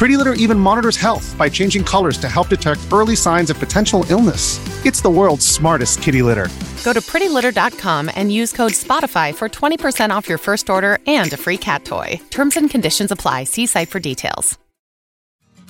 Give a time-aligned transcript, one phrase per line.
[0.00, 4.06] Pretty Litter even monitors health by changing colors to help detect early signs of potential
[4.08, 4.58] illness.
[4.86, 6.48] It's the world's smartest kitty litter.
[6.84, 11.36] Go to prettylitter.com and use code SPOTIFY for 20% off your first order and a
[11.36, 12.18] free cat toy.
[12.30, 13.44] Terms and conditions apply.
[13.44, 14.58] See site for details.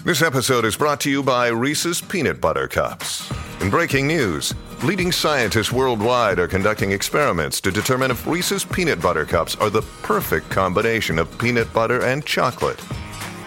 [0.05, 3.29] This episode is brought to you by Reese's Peanut Butter Cups.
[3.61, 4.55] In breaking news,
[4.85, 9.83] leading scientists worldwide are conducting experiments to determine if Reese's Peanut Butter Cups are the
[10.03, 12.81] perfect combination of peanut butter and chocolate.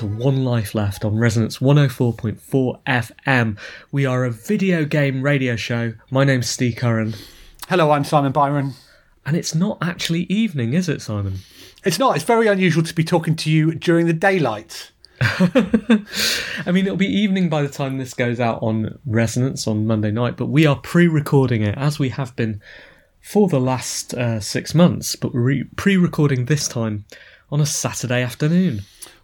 [0.00, 3.58] To One Life Left on Resonance 104.4 FM.
[3.92, 5.92] We are a video game radio show.
[6.10, 7.12] My name's Steve Curran,
[7.68, 8.72] Hello, I'm Simon Byron.
[9.26, 11.40] and it's not actually evening, is it, Simon?
[11.84, 14.90] It's not, it's very unusual to be talking to you during the daylight.
[15.20, 20.10] I mean, it'll be evening by the time this goes out on Resonance on Monday
[20.10, 22.62] night, but we are pre recording it as we have been
[23.20, 27.04] for the last uh, six months, but we're re- pre recording this time
[27.52, 28.80] on a Saturday afternoon.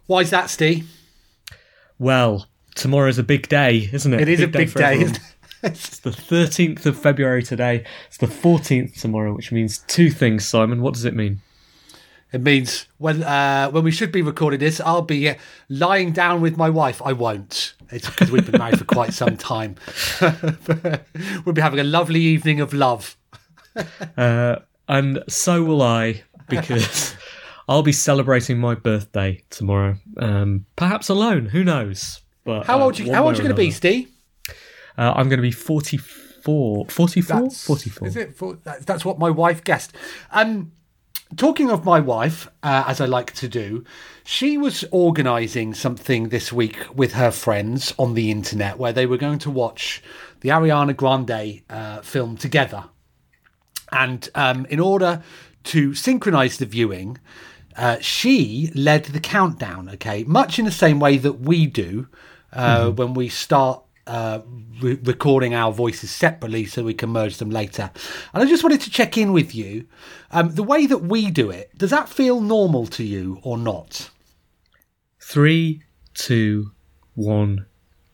[0.07, 0.89] Why is that, Steve?
[1.99, 4.21] Well, tomorrow's a big day, isn't it?
[4.21, 5.23] It is a big day, isn't it?
[5.63, 7.83] It's the 13th of February today.
[8.05, 10.83] It's the 14th tomorrow, which means two things, Simon.
[10.83, 11.41] What does it mean?
[12.31, 15.35] It means when uh, when we should be recording this, I'll be uh,
[15.67, 17.01] lying down with my wife.
[17.03, 17.73] I won't.
[17.89, 19.75] It's because we've been married for quite some time.
[20.21, 23.17] we'll be having a lovely evening of love.
[24.17, 24.55] Uh,
[24.87, 27.15] and so will I, because
[27.67, 29.97] I'll be celebrating my birthday tomorrow.
[30.17, 32.21] Um, perhaps alone, who knows?
[32.43, 33.11] But How uh, old you?
[33.13, 33.71] How old you going to be.
[33.71, 34.09] Steve?
[34.97, 36.85] Uh, I'm going to be 44.
[36.87, 37.35] 44?
[37.35, 38.07] That's- 44.
[38.07, 38.35] Is it?
[38.35, 39.93] For, that's, that's what my wife guessed.
[40.31, 40.71] Um,
[41.35, 43.83] talking of my wife, uh, as I like to do,
[44.23, 49.17] she was organising something this week with her friends on the internet where they were
[49.17, 50.01] going to watch
[50.39, 52.85] the Ariana Grande uh, film together.
[53.91, 55.21] And um, in order
[55.65, 57.17] to synchronise the viewing,
[57.77, 60.23] uh, she led the countdown, okay?
[60.25, 62.07] Much in the same way that we do
[62.53, 64.39] uh, when we start uh,
[64.81, 67.91] re- recording our voices separately so we can merge them later.
[68.33, 69.85] And I just wanted to check in with you.
[70.31, 74.09] Um, the way that we do it, does that feel normal to you or not?
[75.19, 75.83] Three,
[76.13, 76.71] two,
[77.15, 77.65] one,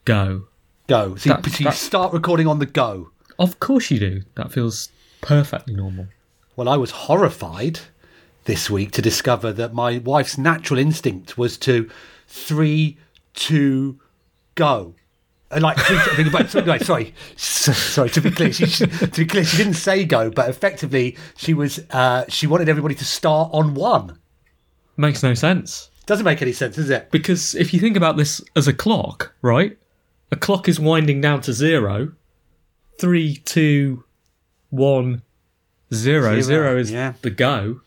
[0.06, 0.48] go.
[0.88, 1.16] Go.
[1.16, 3.12] So, you, That- so you start recording on the go.
[3.40, 4.22] Of course you do.
[4.36, 4.90] That feels
[5.22, 6.08] perfectly normal.
[6.56, 7.80] Well, I was horrified
[8.46, 11.90] this week to discover that my wife's natural instinct was to
[12.28, 12.98] three,
[13.34, 14.00] two,
[14.56, 14.96] go.
[15.52, 18.10] Uh, Like, three, I think about, sorry, sorry, sorry.
[18.12, 21.54] To be clear, she, she- to be clear, she didn't say go, but effectively, she
[21.54, 21.80] was.
[21.92, 24.20] Uh, she wanted everybody to start on one.
[24.98, 25.90] Makes no sense.
[26.06, 27.10] Doesn't make any sense, does it?
[27.12, 29.78] Because if you think about this as a clock, right?
[30.32, 32.12] A clock is winding down to zero.
[33.00, 34.04] Three, two,
[34.70, 35.22] one,
[35.94, 36.30] zero.
[36.32, 37.14] Zero, Zero is yeah.
[37.22, 37.82] the go.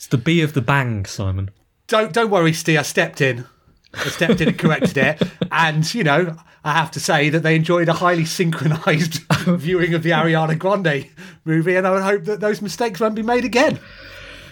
[0.00, 1.50] It's the B of the bang, Simon.
[1.86, 2.78] Don't don't worry, Steve.
[2.78, 3.44] I stepped in.
[3.92, 7.54] I stepped in and corrected it, and you know, I have to say that they
[7.54, 9.16] enjoyed a highly synchronised
[9.46, 11.06] viewing of the Ariana Grande
[11.44, 13.78] movie, and I would hope that those mistakes won't be made again.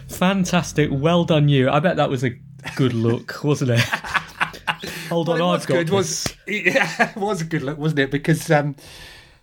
[0.08, 0.90] Fantastic.
[0.92, 1.70] Well done, you.
[1.70, 2.36] I bet that was a
[2.76, 3.80] good look, wasn't it?
[5.08, 5.86] Hold on, Well, it I've got good.
[5.86, 5.92] this.
[5.94, 8.10] Was yeah, it was a good look, wasn't it?
[8.10, 8.76] Because um,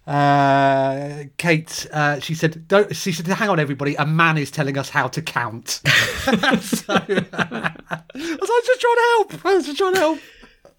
[0.07, 3.95] uh, Kate, uh, she said, "Don't." She said, "Hang on, everybody.
[3.95, 6.57] A man is telling us how to count." so, I
[8.13, 9.45] was just trying to help.
[9.45, 10.19] I was just trying to help.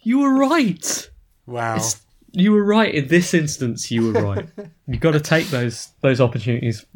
[0.02, 1.10] You were right.
[1.46, 1.82] Wow.
[2.30, 3.90] You were right in this instance.
[3.90, 4.48] You were right.
[4.86, 6.86] You've got to take those those opportunities.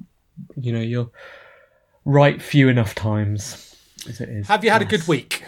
[0.56, 1.10] You know, you're
[2.04, 3.76] right few enough times
[4.08, 4.46] as it is.
[4.46, 5.42] Have you had a good week?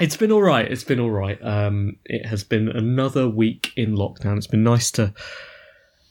[0.00, 0.70] It's been all right.
[0.70, 1.38] It's been all right.
[1.44, 4.38] Um, it has been another week in lockdown.
[4.38, 5.14] It's been nice to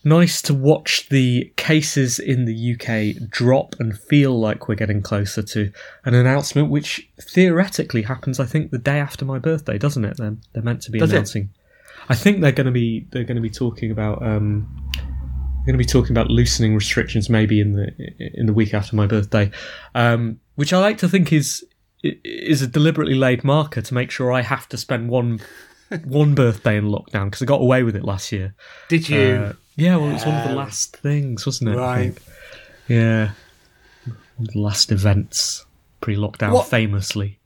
[0.03, 5.41] nice to watch the cases in the UK drop and feel like we're getting closer
[5.41, 5.71] to
[6.05, 8.39] an announcement, which theoretically happens.
[8.39, 10.17] I think the day after my birthday, doesn't it?
[10.17, 11.15] Then they're meant to be Does it?
[11.15, 11.49] announcing.
[12.07, 15.73] I think they're going to be they're going to be talking about um, they're going
[15.73, 17.91] to be talking about loosening restrictions maybe in the
[18.33, 19.51] in the week after my birthday,
[19.95, 21.65] um, which I like to think is
[22.01, 25.41] is a deliberately laid marker to make sure I have to spend one
[26.05, 28.55] one birthday in lockdown because I got away with it last year.
[28.87, 29.19] Did you?
[29.19, 31.77] Uh, yeah, well, it was one of the last things, wasn't it?
[31.77, 32.17] Right.
[32.87, 33.31] Yeah,
[34.05, 35.65] one of the last events
[36.01, 37.39] pre-lockdown, What- famously.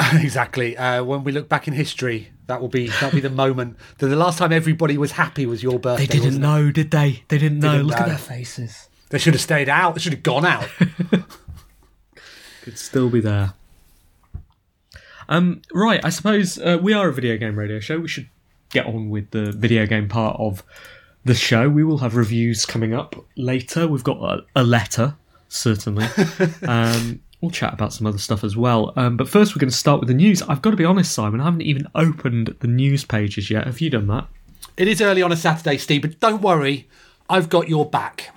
[0.14, 0.76] exactly.
[0.78, 3.76] Uh, when we look back in history, that will be that'll be the moment.
[3.98, 6.06] That the last time everybody was happy was your birthday.
[6.06, 6.46] They didn't wasn't it?
[6.48, 7.22] know, did they?
[7.28, 7.72] They didn't know.
[7.72, 8.08] Didn't Look at know.
[8.08, 8.88] their faces.
[9.10, 9.94] They should have stayed out.
[9.94, 10.66] They should have gone out.
[12.62, 13.54] Could still be there.
[15.28, 17.98] Um, right, I suppose uh, we are a video game radio show.
[18.00, 18.28] We should
[18.70, 20.62] get on with the video game part of
[21.24, 21.68] the show.
[21.68, 23.86] We will have reviews coming up later.
[23.86, 25.16] We've got a, a letter,
[25.48, 26.06] certainly.
[26.66, 28.92] um, we'll chat about some other stuff as well.
[28.96, 30.42] Um, but first, we're going to start with the news.
[30.42, 33.66] I've got to be honest, Simon, I haven't even opened the news pages yet.
[33.66, 34.26] Have you done that?
[34.76, 36.88] it is early on a Saturday, Steve, but don't worry,
[37.28, 38.34] I've got your back.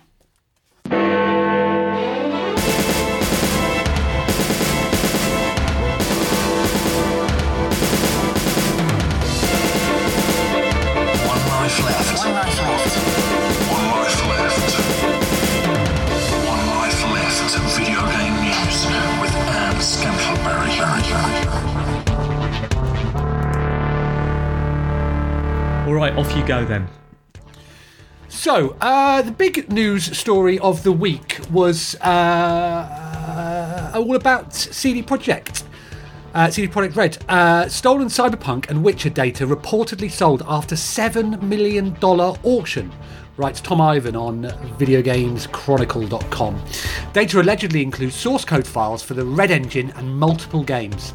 [25.94, 26.88] All right, off you go then.
[28.28, 35.04] So, uh, the big news story of the week was uh, uh, all about CD
[35.04, 35.62] Projekt.
[36.34, 37.24] Uh, CD Projekt Red.
[37.30, 42.92] Uh, stolen Cyberpunk and Witcher data reportedly sold after $7 million auction,
[43.38, 44.46] writes Tom Ivan on
[44.80, 46.60] VideoGamesChronicle.com.
[47.14, 51.14] Data allegedly includes source code files for the Red Engine and multiple games.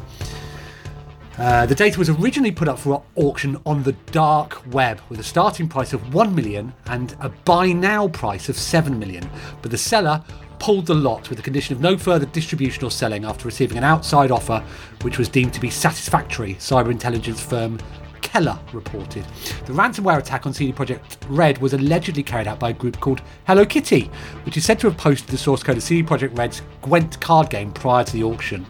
[1.39, 5.23] Uh, the data was originally put up for auction on the dark web with a
[5.23, 9.27] starting price of 1 million and a buy now price of 7 million,
[9.61, 10.21] but the seller
[10.59, 13.85] pulled the lot with the condition of no further distribution or selling after receiving an
[13.85, 14.61] outside offer
[15.01, 17.79] which was deemed to be satisfactory, cyber intelligence firm
[18.21, 19.23] KELA reported.
[19.65, 23.21] The ransomware attack on CD Projekt Red was allegedly carried out by a group called
[23.47, 24.11] Hello Kitty,
[24.43, 27.49] which is said to have posted the source code of CD Projekt Red's Gwent card
[27.49, 28.65] game prior to the auction.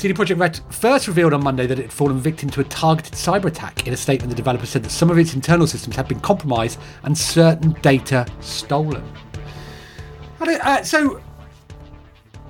[0.00, 3.12] CD Projekt Red first revealed on Monday that it had fallen victim to a targeted
[3.12, 3.86] cyber attack.
[3.86, 6.80] In a statement, the developer said that some of its internal systems had been compromised
[7.02, 9.04] and certain data stolen.
[10.40, 11.20] Uh, so,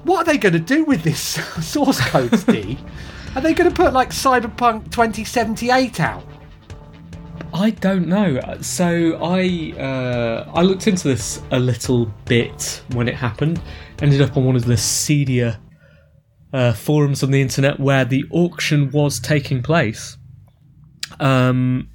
[0.05, 1.20] what are they going to do with this
[1.61, 2.79] source code, Steve?
[3.35, 6.25] Are they going to put like Cyberpunk 2078 out?
[7.53, 8.41] I don't know.
[8.61, 13.61] So I uh, I looked into this a little bit when it happened.
[14.00, 15.58] Ended up on one of the seedier
[16.52, 20.17] uh, forums on the internet where the auction was taking place,
[21.19, 21.88] um,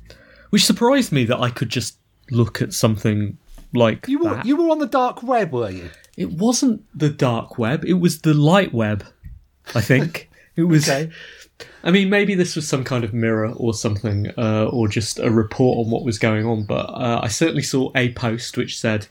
[0.50, 1.98] which surprised me that I could just
[2.31, 3.38] look at something
[3.74, 4.46] like You were that.
[4.46, 5.90] you were on the dark web, were you?
[6.18, 7.84] It wasn't the dark web.
[7.86, 9.06] It was the light web.
[9.74, 10.88] I think it was.
[10.90, 11.12] Okay.
[11.84, 15.30] I mean, maybe this was some kind of mirror or something, uh, or just a
[15.32, 16.65] report on what was going on.
[16.65, 19.08] But uh, I certainly saw a post which said,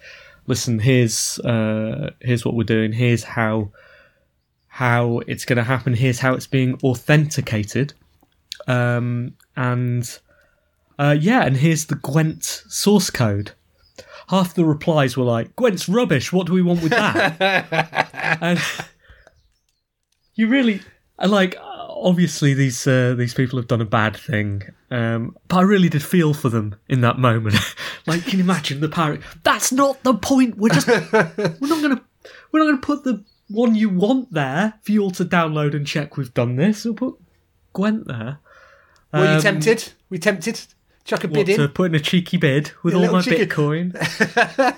[0.47, 2.93] "Listen, here's uh, here's what we're doing.
[2.93, 3.71] Here's how
[4.75, 5.95] how it's going to happen.
[5.95, 7.95] Here's how it's being authenticated."
[8.67, 10.19] Um, and
[10.99, 13.53] uh, yeah, and here's the Gwent source code.
[14.29, 16.33] Half the replies were like, "Gwent's rubbish.
[16.33, 18.09] What do we want with that?"
[18.41, 18.61] and
[20.35, 20.81] you really
[21.25, 25.89] like obviously these uh, these people have done a bad thing um but i really
[25.89, 27.55] did feel for them in that moment
[28.07, 32.03] like can you imagine the parrot that's not the point we're just we're not gonna
[32.53, 35.87] we're not gonna put the one you want there for you all to download and
[35.87, 37.17] check we've done this we'll put
[37.73, 38.39] gwent there
[39.13, 39.93] Were you Um, tempted?
[40.11, 40.61] We tempted?
[41.05, 41.57] Chuck a what, bid in.
[41.59, 43.95] to put in a cheeky bid with A all my cheeky- Bitcoin.
[44.59, 44.75] uh,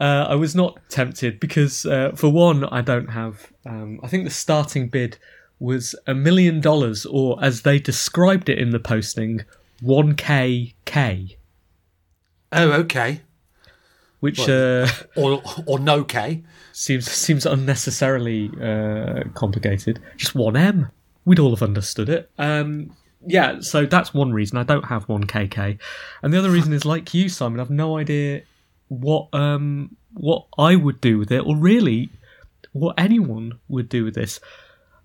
[0.00, 3.52] I was not tempted because, uh, for one, I don't have.
[3.66, 5.18] Um, I think the starting bid
[5.60, 9.42] was a million dollars, or as they described it in the posting,
[9.80, 11.36] one k k,
[12.50, 13.20] Oh, okay.
[14.22, 14.86] Which uh,
[15.16, 16.44] Or or no K.
[16.72, 20.00] seems seems unnecessarily uh, complicated.
[20.16, 20.90] Just one m,
[21.24, 22.30] we'd all have understood it.
[22.38, 22.94] Um,
[23.26, 25.76] yeah, so that's one reason I don't have one KK,
[26.22, 27.58] and the other reason is like you, Simon.
[27.58, 28.42] I've no idea
[28.86, 32.08] what um what I would do with it, or really
[32.72, 34.38] what anyone would do with this,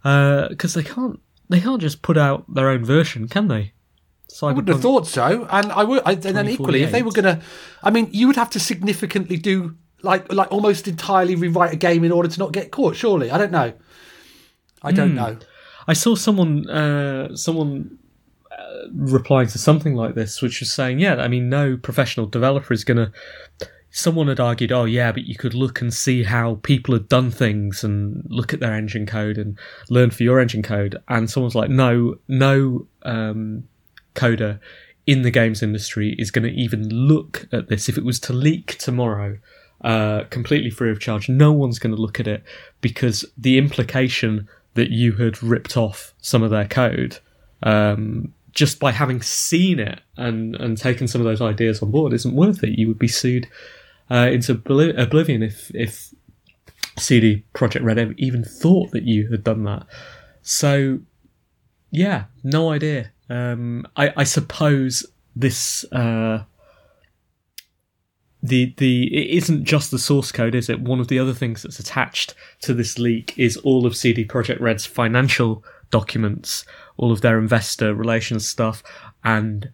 [0.04, 1.20] because they can't
[1.50, 3.74] they can't just put out their own version, can they?
[4.44, 5.48] I wouldn't have thought so.
[5.50, 7.42] And I would, I, and then equally, if they were going to,
[7.82, 12.04] I mean, you would have to significantly do like like almost entirely rewrite a game
[12.04, 12.96] in order to not get caught.
[12.96, 13.74] Surely, I don't know.
[14.84, 15.16] I don't Hmm.
[15.16, 15.38] know.
[15.88, 17.98] I saw someone uh, someone
[18.52, 22.74] uh, replying to something like this, which was saying, yeah, I mean, no professional developer
[22.74, 23.12] is going to.
[23.90, 27.32] Someone had argued, oh yeah, but you could look and see how people had done
[27.32, 29.58] things and look at their engine code and
[29.90, 30.98] learn for your engine code.
[31.08, 33.64] And someone's like, no, no um,
[34.18, 34.60] coder
[35.06, 37.88] in the games industry is going to even look at this.
[37.88, 39.38] If it was to leak tomorrow,
[39.82, 42.44] uh, completely free of charge, no one's going to look at it
[42.82, 47.20] because the implication that you had ripped off some of their code
[47.64, 52.12] um, just by having seen it and, and taken some of those ideas on board
[52.14, 52.78] isn't worth it.
[52.78, 53.48] You would be sued
[54.12, 56.14] uh, into obli- oblivion if if
[56.98, 59.86] CD Projekt Red even thought that you had done that.
[60.42, 61.00] So,
[61.92, 63.12] yeah, no idea.
[63.30, 65.06] Um, I, I suppose
[65.36, 66.44] this uh,
[68.42, 70.82] the the it isn't just the source code, is it?
[70.82, 74.60] One of the other things that's attached to this leak is all of CD Projekt
[74.60, 76.66] Red's financial documents,
[76.98, 78.84] all of their investor relations stuff,
[79.24, 79.70] and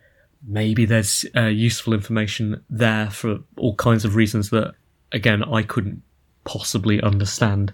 [0.47, 4.73] maybe there's uh, useful information there for all kinds of reasons that,
[5.11, 6.01] again, I couldn't
[6.43, 7.73] possibly understand.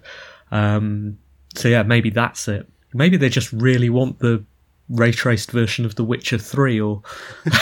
[0.50, 1.18] Um,
[1.54, 2.68] so yeah, maybe that's it.
[2.92, 4.44] Maybe they just really want the
[4.90, 7.02] ray traced version of The Witcher Three or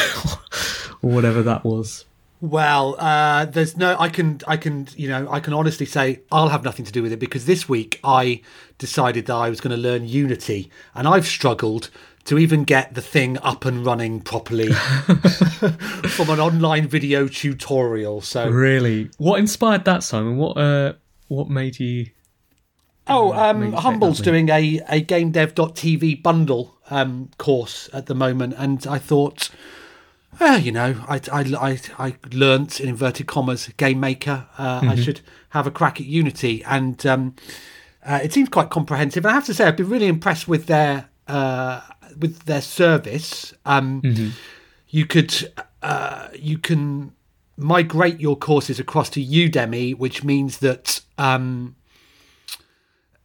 [1.03, 2.05] or whatever that was.
[2.41, 3.97] Well, uh, there's no.
[3.99, 7.03] I can, I can, you know, I can honestly say I'll have nothing to do
[7.03, 8.43] with it because this week I
[8.79, 11.91] decided that I was going to learn Unity, and I've struggled
[12.27, 18.21] to even get the thing up and running properly from an online video tutorial.
[18.21, 20.37] So, Really, what inspired that, Simon?
[20.37, 20.93] What uh,
[21.27, 22.07] what made you?
[23.09, 28.99] oh, um, Humble's doing a a GameDev.tv bundle um, course at the moment, and I
[28.99, 29.50] thought.
[30.38, 34.47] Well, you know, I, I, I, I learnt in inverted commas game maker.
[34.57, 37.35] Uh, I should have a crack at Unity, and um,
[38.07, 39.25] uh, it seems quite comprehensive.
[39.25, 41.80] And I have to say, I've been really impressed with their uh,
[42.18, 43.54] with their service.
[43.64, 44.02] Um,
[44.88, 45.52] You could
[45.83, 47.12] uh, you can
[47.57, 51.00] migrate your courses across to Udemy, which means that.
[51.16, 51.75] Um,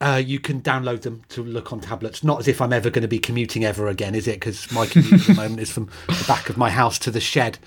[0.04, 2.26] uh, you can download them to look on tablets.
[2.26, 4.34] Not as if I'm ever going to be commuting ever again, is it?
[4.34, 7.22] Because my commute at the moment is from the back of my house to the
[7.22, 7.58] shed.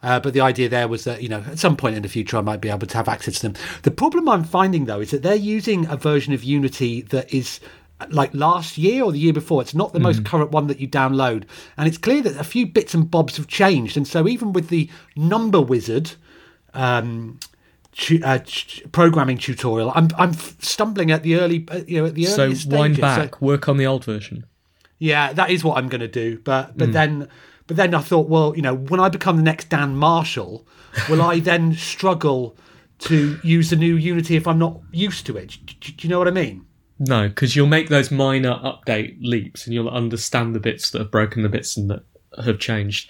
[0.00, 2.36] Uh, but the idea there was that you know at some point in the future
[2.38, 3.54] I might be able to have access to them.
[3.82, 7.58] The problem I'm finding though is that they're using a version of Unity that is
[8.08, 9.60] like last year or the year before.
[9.60, 11.44] It's not the most current one that you download,
[11.76, 13.96] and it's clear that a few bits and bobs have changed.
[13.96, 16.12] And so even with the number wizard.
[16.72, 17.40] Um,
[17.92, 19.92] tu- uh, t- programming tutorial.
[19.94, 22.70] I'm I'm stumbling at the early, uh, you know, at the So early stages.
[22.72, 24.44] So wind So- back, work on the old version.
[24.98, 26.38] yeah, that is what I'm going to do.
[26.44, 27.28] But but then
[27.66, 30.66] but then I thought, well, you know, when I become the next Dan Marshall,
[31.08, 32.56] will I then struggle
[33.00, 35.56] to use the new Unity if I'm not used to it?
[35.64, 36.66] Do, do- do you know what I mean?
[36.98, 41.10] No, because you'll make those minor update leaps and you'll understand the bits that have
[41.10, 42.02] broken, the bits and that
[42.44, 43.08] have changed.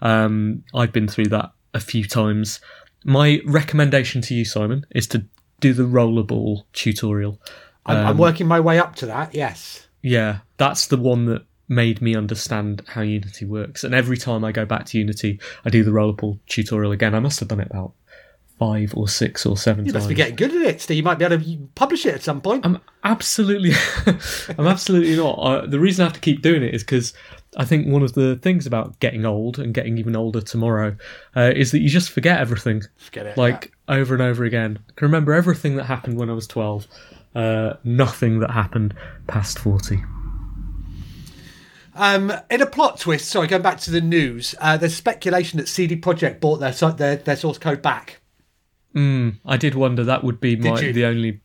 [0.00, 2.60] Um, I've been through that a few times.
[3.04, 5.24] My recommendation to you, Simon, is to
[5.60, 7.40] do the rollerball tutorial.
[7.86, 9.34] I'm, I'm working my way up to that.
[9.34, 9.86] Yes.
[10.02, 13.82] Yeah, that's the one that made me understand how Unity works.
[13.84, 17.14] And every time I go back to Unity, I do the rollerball tutorial again.
[17.14, 17.92] I must have done it about
[18.58, 20.02] five or six or seven You times.
[20.02, 20.98] must be getting good at it, Steve.
[20.98, 22.64] You might be able to publish it at some point.
[22.64, 23.72] I'm absolutely,
[24.58, 25.32] I'm absolutely not.
[25.38, 27.14] Uh, the reason I have to keep doing it is because
[27.56, 30.96] I think one of the things about getting old and getting even older tomorrow
[31.36, 33.36] uh, is that you just forget everything, Forget it.
[33.36, 34.78] like over and over again.
[34.88, 36.86] I can remember everything that happened when I was 12,
[37.34, 38.94] uh, nothing that happened
[39.26, 39.98] past 40.
[41.94, 45.68] Um, in a plot twist, sorry, going back to the news, uh, there's speculation that
[45.68, 48.20] CD Projekt bought their, their their source code back.
[48.94, 51.40] I did wonder that would be my the only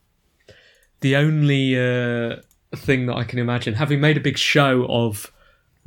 [1.00, 2.36] the only uh,
[2.74, 3.74] thing that I can imagine.
[3.74, 5.30] Having made a big show of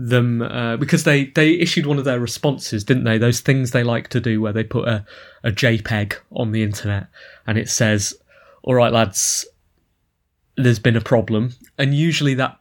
[0.09, 3.17] them uh, because they they issued one of their responses, didn't they?
[3.17, 5.05] Those things they like to do where they put a
[5.43, 7.07] a JPEG on the internet
[7.45, 8.13] and it says,
[8.63, 9.45] "All right, lads,
[10.57, 12.59] there's been a problem," and usually that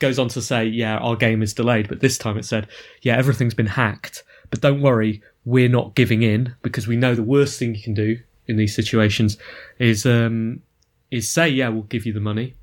[0.00, 2.68] goes on to say, "Yeah, our game is delayed," but this time it said,
[3.02, 7.22] "Yeah, everything's been hacked." But don't worry, we're not giving in because we know the
[7.22, 9.38] worst thing you can do in these situations
[9.78, 10.62] is um,
[11.10, 12.54] is say, yeah, we'll give you the money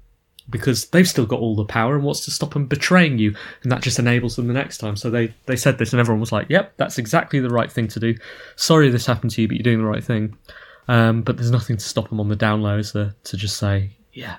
[0.49, 3.33] because they've still got all the power and what's to stop them betraying you
[3.63, 6.19] and that just enables them the next time so they they said this and everyone
[6.19, 8.13] was like yep that's exactly the right thing to do
[8.57, 10.35] sorry this happened to you but you're doing the right thing
[10.89, 13.55] um, but there's nothing to stop them on the down low is there to just
[13.55, 14.35] say yeah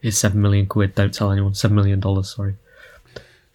[0.00, 2.56] it's seven million quid don't tell anyone seven million dollars sorry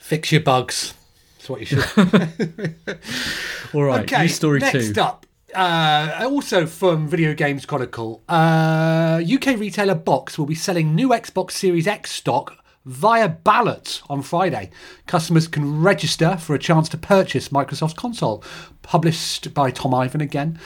[0.04, 0.94] Fix your bugs.
[1.38, 1.80] That's what you should.
[3.74, 5.02] All right, okay, news story next two.
[5.02, 5.26] up.
[5.54, 11.52] Uh, also from Video Games Chronicle, uh, UK retailer Box will be selling new Xbox
[11.52, 14.72] Series X stock via ballot on Friday.
[15.06, 18.44] Customers can register for a chance to purchase Microsoft's console,
[18.82, 20.60] published by Tom Ivan again.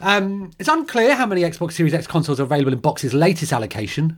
[0.00, 4.16] Um, it's unclear how many Xbox Series X consoles are available in Box's latest allocation,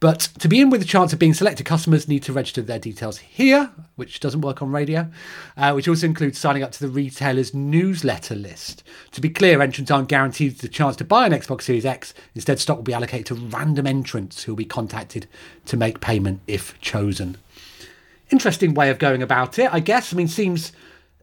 [0.00, 2.78] but to be in with a chance of being selected, customers need to register their
[2.78, 5.10] details here, which doesn't work on radio,
[5.56, 8.84] uh, which also includes signing up to the retailer's newsletter list.
[9.12, 12.14] To be clear, entrants aren't guaranteed the chance to buy an Xbox Series X.
[12.36, 15.26] Instead, stock will be allocated to random entrants who will be contacted
[15.66, 17.36] to make payment if chosen.
[18.30, 20.12] Interesting way of going about it, I guess.
[20.12, 20.70] I mean, seems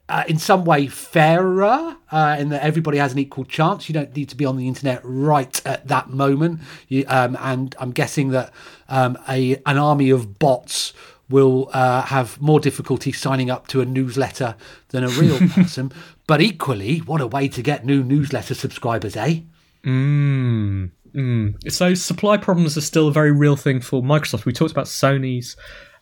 [0.08, 3.90] uh, in some way fairer uh, in that everybody has an equal chance.
[3.90, 6.62] You don't need to be on the internet right at that moment.
[6.88, 8.54] You, um, and I'm guessing that
[8.88, 10.94] um, a an army of bots
[11.30, 14.56] will uh, have more difficulty signing up to a newsletter
[14.90, 15.92] than a real person.
[16.28, 19.42] But equally, what a way to get new newsletter subscribers, eh?
[19.84, 21.72] Mm, mm.
[21.72, 24.46] So supply problems are still a very real thing for Microsoft.
[24.46, 25.56] We talked about Sony's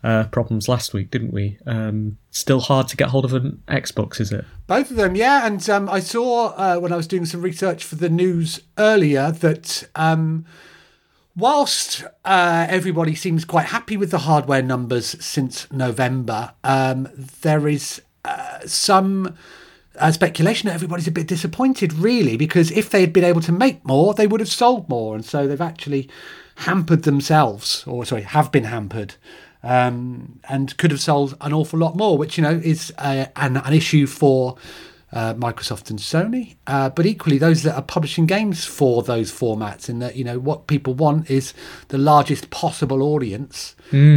[0.03, 1.57] uh, problems last week, didn't we?
[1.65, 4.45] Um, still hard to get hold of an Xbox, is it?
[4.67, 5.45] Both of them, yeah.
[5.45, 9.31] And um, I saw uh, when I was doing some research for the news earlier
[9.31, 10.45] that um,
[11.35, 17.07] whilst uh, everybody seems quite happy with the hardware numbers since November, um,
[17.41, 19.35] there is uh, some.
[19.99, 23.51] Uh, speculation that everybody's a bit disappointed, really, because if they had been able to
[23.51, 26.09] make more, they would have sold more, and so they've actually
[26.55, 29.13] hampered themselves, or sorry, have been hampered
[29.63, 33.57] um, and could have sold an awful lot more, which you know is uh, an,
[33.57, 34.57] an issue for
[35.11, 39.89] uh, Microsoft and Sony, uh, but equally those that are publishing games for those formats.
[39.89, 41.53] In that you know what people want is
[41.89, 43.75] the largest possible audience,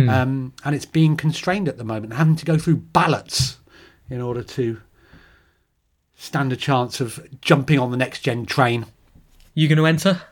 [0.08, 3.58] um, and it's being constrained at the moment, having to go through ballots
[4.08, 4.80] in order to
[6.16, 8.86] stand a chance of jumping on the next gen train.
[9.54, 10.22] You going to enter?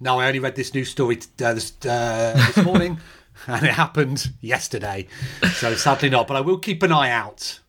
[0.00, 2.98] No, I only read this news story uh, this, uh, this morning,
[3.46, 5.06] and it happened yesterday.
[5.54, 7.60] So sadly not, but I will keep an eye out.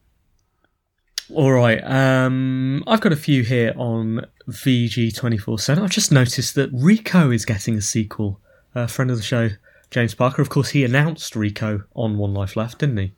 [1.33, 1.81] All right.
[1.83, 5.83] Um, I've got a few here on VG twenty four seven.
[5.83, 8.39] I've just noticed that Rico is getting a sequel.
[8.75, 9.49] A friend of the show,
[9.89, 10.41] James Parker.
[10.41, 13.13] Of course, he announced Rico on One Life Left, didn't he?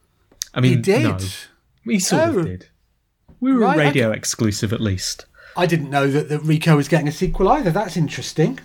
[0.53, 1.03] I mean, He did.
[1.03, 1.17] No,
[1.85, 2.39] he sort Oh.
[2.39, 2.69] of did.
[3.39, 5.25] We were Right, a radio exclusive, at least.
[5.57, 7.71] I didn't know that, that Rico was getting a sequel either.
[7.71, 8.59] That's interesting.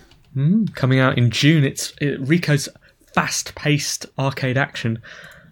[0.74, 1.64] coming out in June.
[1.64, 2.68] It's it, Rico's
[3.14, 5.01] fast-paced arcade action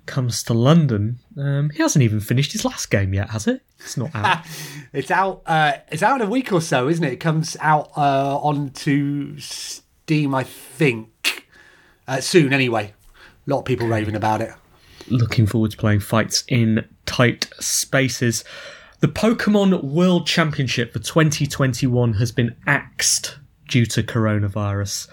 [0.06, 1.18] comes to London.
[1.36, 3.62] Um, he hasn't even finished his last game yet, has it?
[3.78, 4.44] It's not out.
[4.92, 5.42] It's out.
[5.44, 7.12] Uh, it's out in a week or so, isn't it?
[7.12, 11.46] It comes out uh, onto Steam, I think,
[12.08, 12.54] uh, soon.
[12.54, 12.94] Anyway,
[13.46, 14.50] a lot of people raving about it.
[15.08, 18.44] Looking forward to playing fights in tight spaces.
[19.00, 25.08] The Pokemon World Championship for 2021 has been axed due to coronavirus.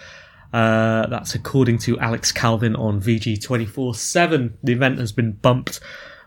[0.55, 4.57] Uh, that's according to Alex Calvin on VG 24 7.
[4.63, 5.81] The event has been bumped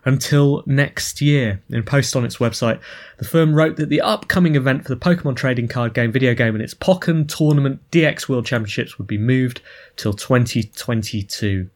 [0.05, 1.63] until next year.
[1.71, 2.79] In a post on its website,
[3.17, 6.55] the firm wrote that the upcoming event for the Pokemon trading card game, video game,
[6.55, 9.63] and its Pokken Tournament DX World Championships would be moved
[9.97, 11.71] till 2022.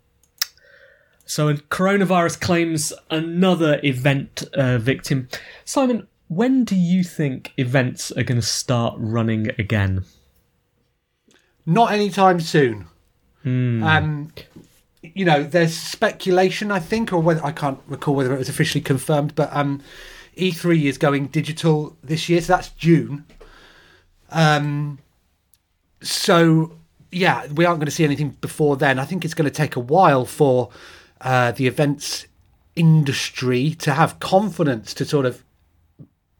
[1.24, 5.26] So, coronavirus claims another event uh, victim.
[5.64, 10.04] Simon, when do you think events are going to start running again?
[11.66, 12.86] Not anytime soon.
[13.84, 14.32] Um,
[15.02, 18.82] you know, there's speculation, I think, or whether I can't recall whether it was officially
[18.82, 19.82] confirmed, but um,
[20.36, 23.24] E3 is going digital this year, so that's June.
[24.30, 24.98] Um,
[26.00, 26.78] so
[27.12, 28.98] yeah, we aren't going to see anything before then.
[28.98, 30.70] I think it's going to take a while for
[31.20, 32.26] uh, the events
[32.74, 35.44] industry to have confidence to sort of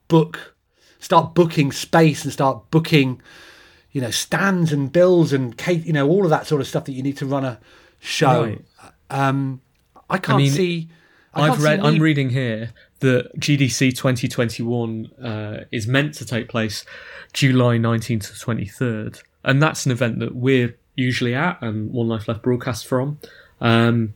[0.09, 0.55] book,
[0.99, 3.21] start booking space and start booking,
[3.93, 6.85] you know, stands and bills and cake, you know, all of that sort of stuff
[6.87, 7.61] that you need to run a
[8.01, 8.45] show.
[8.45, 8.65] Right.
[9.11, 9.61] Um,
[10.09, 10.89] I can't mean, see.
[11.35, 11.81] I I've read.
[11.81, 16.85] I'm reading here that GDC 2021 uh, is meant to take place
[17.33, 22.29] July 19th to 23rd, and that's an event that we're usually at and One Life
[22.29, 23.19] Left broadcasts from.
[23.61, 24.15] Um,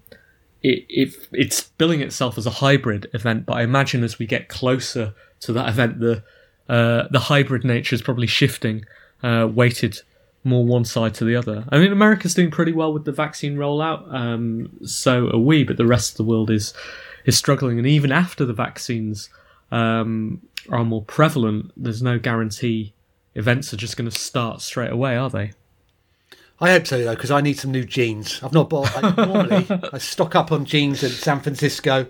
[0.63, 4.49] it, it it's billing itself as a hybrid event, but I imagine as we get
[4.49, 6.23] closer to that event, the
[6.69, 8.85] uh, the hybrid nature is probably shifting,
[9.23, 10.01] uh, weighted
[10.45, 11.65] more one side to the other.
[11.71, 15.77] I mean, America's doing pretty well with the vaccine rollout, um, so are we, but
[15.77, 16.73] the rest of the world is
[17.25, 17.79] is struggling.
[17.79, 19.29] And even after the vaccines
[19.73, 22.95] um, are more prevalent, there's no guarantee
[23.35, 25.53] events are just going to start straight away, are they?
[26.59, 28.41] I hope so though, because I need some new jeans.
[28.43, 28.91] I've not bought.
[28.97, 32.07] I, normally, I stock up on jeans in San Francisco,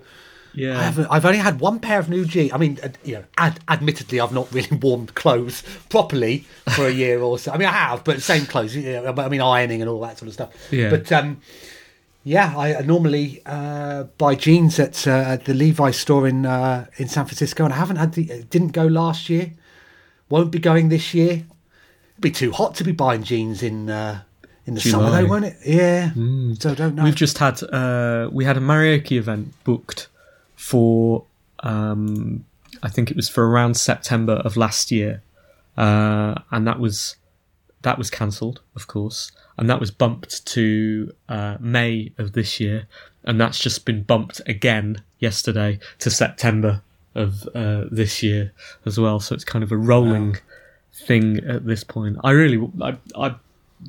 [0.57, 0.79] Yeah.
[0.79, 2.53] I haven't, I've only had one pair of new jeans.
[2.53, 7.21] I mean, you know, ad, admittedly, I've not really worn clothes properly for a year
[7.21, 7.53] or so.
[7.53, 8.75] I mean, I have, but same clothes.
[8.75, 10.73] You know, I mean, ironing and all that sort of stuff.
[10.73, 10.91] Yeah.
[10.91, 11.41] But um,
[12.25, 17.07] yeah, I normally uh, buy jeans at, uh, at the Levi's store in uh, in
[17.07, 18.43] San Francisco, and I haven't had the.
[18.51, 19.53] Didn't go last year.
[20.29, 21.31] Won't be going this year.
[21.35, 24.23] It'd be too hot to be buying jeans in uh,
[24.67, 25.57] in the summer, though, won't it?
[25.65, 26.11] Yeah.
[26.59, 27.05] So I don't know.
[27.05, 30.09] We've just had uh, we had a Marioke event booked
[30.57, 31.25] for
[31.61, 32.45] um,
[32.83, 35.23] I think it was for around September of last year,
[35.77, 37.17] uh, and that was
[37.83, 42.87] that was cancelled, of course, and that was bumped to uh, May of this year,
[43.25, 46.83] and that's just been bumped again yesterday to September
[47.15, 48.53] of uh, this year
[48.85, 49.21] as well.
[49.21, 50.37] So it's kind of a rolling
[50.93, 52.19] thing at this point.
[52.23, 53.35] I really, I, I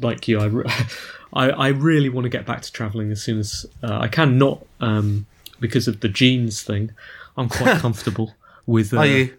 [0.01, 0.39] like you.
[0.39, 0.85] I,
[1.33, 4.37] I, I really want to get back to traveling as soon as uh, I can.
[4.37, 5.25] Not um,
[5.59, 6.91] because of the jeans thing.
[7.35, 8.33] I'm quite comfortable
[8.65, 8.93] with.
[8.93, 9.33] Uh, Are you?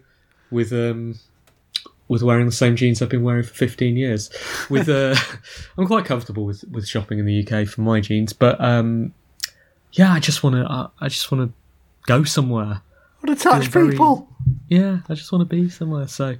[0.51, 1.15] with um
[2.07, 4.31] with wearing the same jeans I've been wearing for 15 years.
[4.69, 5.15] With uh,
[5.77, 9.13] I'm quite comfortable with with shopping in the UK for my jeans, but um,
[9.93, 11.53] yeah, I just want to I, I just want to
[12.07, 12.81] go somewhere.
[13.19, 14.27] What to touch very- people.
[14.67, 16.07] Yeah, I just want to be somewhere.
[16.07, 16.35] So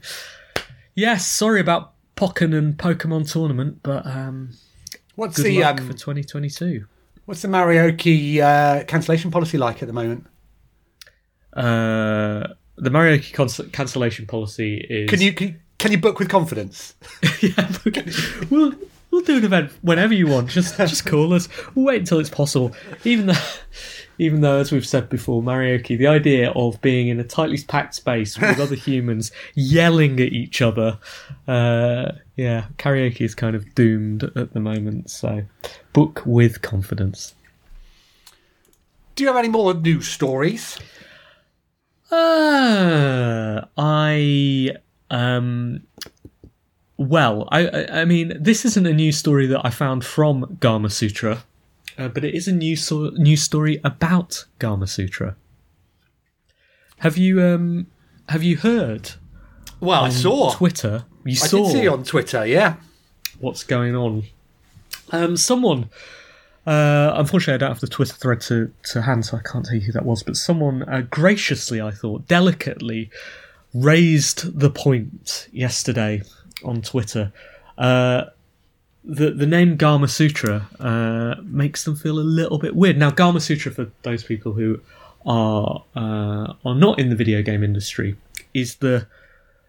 [0.96, 4.52] yes, sorry about Pokken and Pokemon tournament, but um,
[5.16, 6.86] What's good the luck um, for 2022.
[7.30, 10.26] What's the Marioke uh, cancellation policy like at the moment?
[11.54, 16.28] Uh, the Marioke cons- cancellation policy is Can you can, you- can you book with
[16.28, 16.96] confidence?
[17.44, 17.72] yeah,
[18.50, 18.74] we'll
[19.12, 20.50] we'll do an event whenever you want.
[20.50, 21.48] Just just call us.
[21.76, 22.74] We'll wait until it's possible.
[23.04, 23.34] Even though,
[24.20, 27.96] even though, as we've said before, Marioke, the idea of being in a tightly packed
[27.96, 31.00] space with other humans yelling at each other,
[31.48, 35.10] uh, yeah, karaoke is kind of doomed at the moment.
[35.10, 35.44] So,
[35.94, 37.34] book with confidence.
[39.16, 40.78] Do you have any more news stories?
[42.12, 44.72] Uh, I
[45.12, 45.82] um
[46.98, 51.44] well, I, I I mean this isn't a news story that I found from Gamasutra,
[52.00, 55.36] uh, but it is a new so- news story about Gamasutra.
[57.00, 57.88] Have you um
[58.30, 59.12] have you heard
[59.80, 60.52] Well, I saw.
[60.54, 61.06] Twitter?
[61.26, 62.46] You I saw did see on Twitter.
[62.46, 62.76] Yeah.
[63.40, 64.24] what's going on.
[65.12, 65.90] Um, someone,
[66.68, 69.76] uh, unfortunately, I don't have the Twitter thread to, to hand, so I can't tell
[69.76, 70.24] you who that was.
[70.24, 73.10] But someone uh, graciously, I thought, delicately
[73.74, 76.22] raised the point yesterday
[76.64, 77.32] on Twitter.
[77.78, 78.26] Uh,
[79.04, 82.98] the the name Gamasutra uh, makes them feel a little bit weird.
[82.98, 84.80] Now, Gamasutra, for those people who
[85.26, 88.16] are uh, are not in the video game industry,
[88.54, 89.08] is the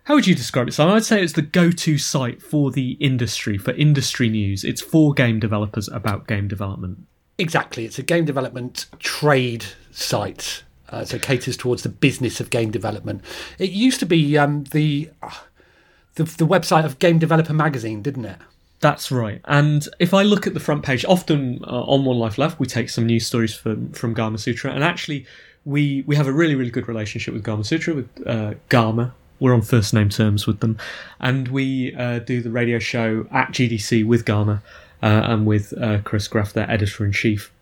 [0.05, 0.73] how would you describe it?
[0.73, 4.65] So I'd say it's the go-to site for the industry, for industry news.
[4.65, 7.07] It's for game developers about game development.
[7.39, 7.85] Exactly.
[7.85, 10.65] It's a game development trade site.
[10.89, 13.23] Uh, so it caters towards the business of game development.
[13.59, 15.31] It used to be um, the, uh,
[16.17, 18.39] the the website of Game Developer Magazine, didn't it?
[18.81, 19.43] That's right.
[19.45, 22.67] And if I look at the front page, often uh, on One Life Left, we
[22.67, 25.27] take some news stories from from Gamasutra, and actually,
[25.67, 29.15] we we have a really really good relationship with Gamasutra with uh, Gama.
[29.39, 30.79] We're on first name terms with them,
[31.19, 34.63] and we uh, do the radio show at GDC with Gama
[35.03, 37.53] uh, and with uh, Kris Graft, their editor in chief.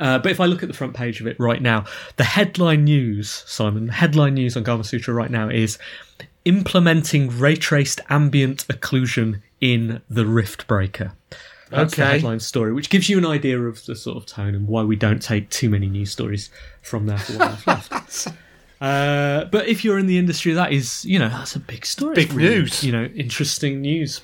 [0.00, 1.84] Uh, but if I look at the front page of it right now,
[2.16, 5.78] the headline news, Simon, the headline news on Gamasutra right now is
[6.44, 11.12] implementing ray traced ambient occlusion in the Riftbreaker.
[11.70, 12.12] That's the Okay.
[12.12, 14.96] headline story, which gives you an idea of the sort of tone and why we
[14.96, 16.50] don't take too many news stories
[16.82, 18.28] from there for left.
[18.80, 22.14] Uh, but if you're in the industry, that is, you know, that's a big story.
[22.14, 22.84] Big really, news.
[22.84, 24.20] You know, interesting news.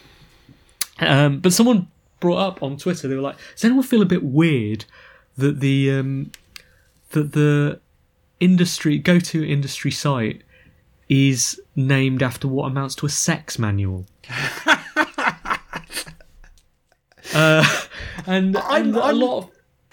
[0.98, 1.88] Um, but someone
[2.18, 4.84] brought up on Twitter, they were like, "Does anyone feel a bit weird
[5.38, 6.32] that the um,
[7.12, 7.80] that the
[8.40, 10.42] industry go-to industry site
[11.08, 14.04] is named after what amounts to a sex manual?"
[17.34, 17.64] uh,
[18.26, 19.50] and and a I'm- lot of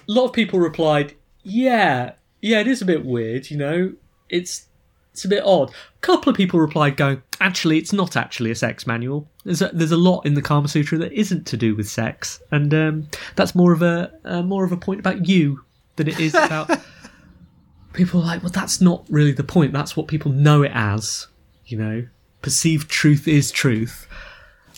[0.08, 3.50] a lot of people replied, "Yeah, yeah, it is a bit weird.
[3.52, 3.94] You know,
[4.30, 4.66] it's."
[5.14, 5.70] It's a bit odd.
[5.72, 9.28] A couple of people replied, going, "Actually, it's not actually a sex manual.
[9.46, 12.40] There's a, there's a lot in the Kama Sutra that isn't to do with sex,
[12.52, 15.64] and um, that's more of a uh, more of a point about you
[15.96, 16.70] than it is about."
[17.94, 19.74] people are like, "Well, that's not really the point.
[19.74, 21.26] That's what people know it as.
[21.66, 22.08] You know,
[22.44, 24.08] perceived truth is truth."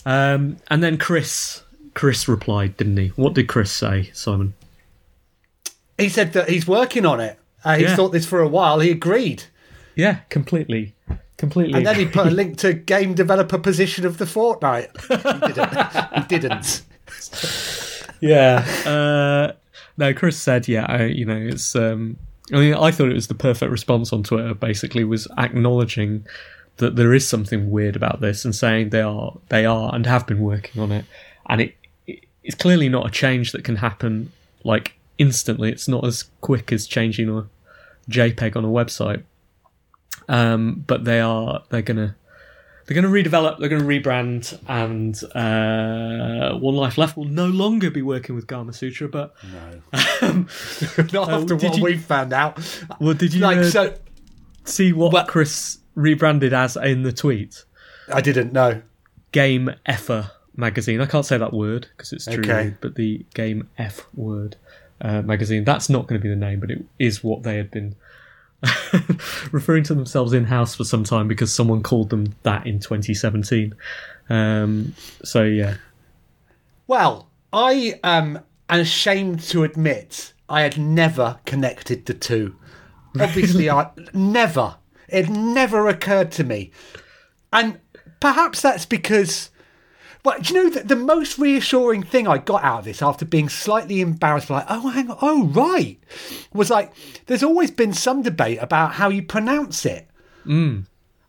[0.06, 1.62] Um, and then Kris
[2.00, 3.08] Kris replied, didn't he?
[3.08, 4.54] What did Kris say, Simon?
[5.98, 7.38] He said that he's working on it.
[7.62, 7.96] Uh, he's Yeah.
[7.96, 8.80] thought this for a while.
[8.80, 9.42] He agreed.
[9.96, 10.94] Yeah, completely,
[11.36, 11.74] completely.
[11.74, 14.88] And then he put a link to game developer position of the fortnight.
[15.10, 16.14] He didn't.
[16.16, 16.82] he didn't.
[18.22, 18.64] yeah.
[18.86, 19.52] Uh,
[19.98, 22.16] no, Kris said, yeah, I, you know, it's um,
[22.50, 24.54] I mean, I thought it was the perfect response on Twitter.
[24.54, 26.24] Basically, was acknowledging
[26.78, 30.26] that there is something weird about this and saying they are they are and have
[30.26, 31.04] been working on it,
[31.46, 31.79] and it, it
[32.50, 34.32] it's clearly not a change that can happen
[34.64, 35.70] like instantly.
[35.70, 37.46] It's not as quick as changing a
[38.10, 39.22] JPEG on a website.
[40.28, 42.16] Um, but they are they're gonna
[42.86, 47.46] they're going to redevelop, they're going to rebrand, and uh, One Life Left will no
[47.46, 49.08] longer be working with Gamasutra.
[49.10, 49.34] But
[50.22, 50.48] um,
[51.12, 52.58] Not after did what you- we've found out.
[52.98, 53.94] well, did you Like uh, so,
[54.64, 57.64] see what well- Kris rebranded as in the tweet?
[58.12, 58.82] I didn't know.
[59.30, 61.00] Game Effer magazine.
[61.00, 62.74] I can't say that word because it's true, Okay.
[62.80, 64.56] but the Game F word
[65.00, 65.64] uh, magazine.
[65.64, 67.96] That's not going to be the name, but it is what they had been
[69.52, 73.74] referring to themselves in house for some time because someone called them that in 2017.
[74.28, 74.94] Um,
[75.24, 75.76] so yeah,
[76.86, 82.54] Well, I am ashamed to admit I had never connected the two.
[83.18, 84.76] Obviously, I never.
[85.08, 86.70] It never occurred to me,
[87.52, 87.80] and
[88.20, 89.50] perhaps that's because.
[90.24, 93.24] Well, do you know that the most reassuring thing I got out of this, after
[93.24, 95.98] being slightly embarrassed, like, oh, hang on, oh, right,
[96.52, 96.92] was like,
[97.26, 100.08] there's always been some debate about how you pronounce it.
[100.44, 100.84] Mm.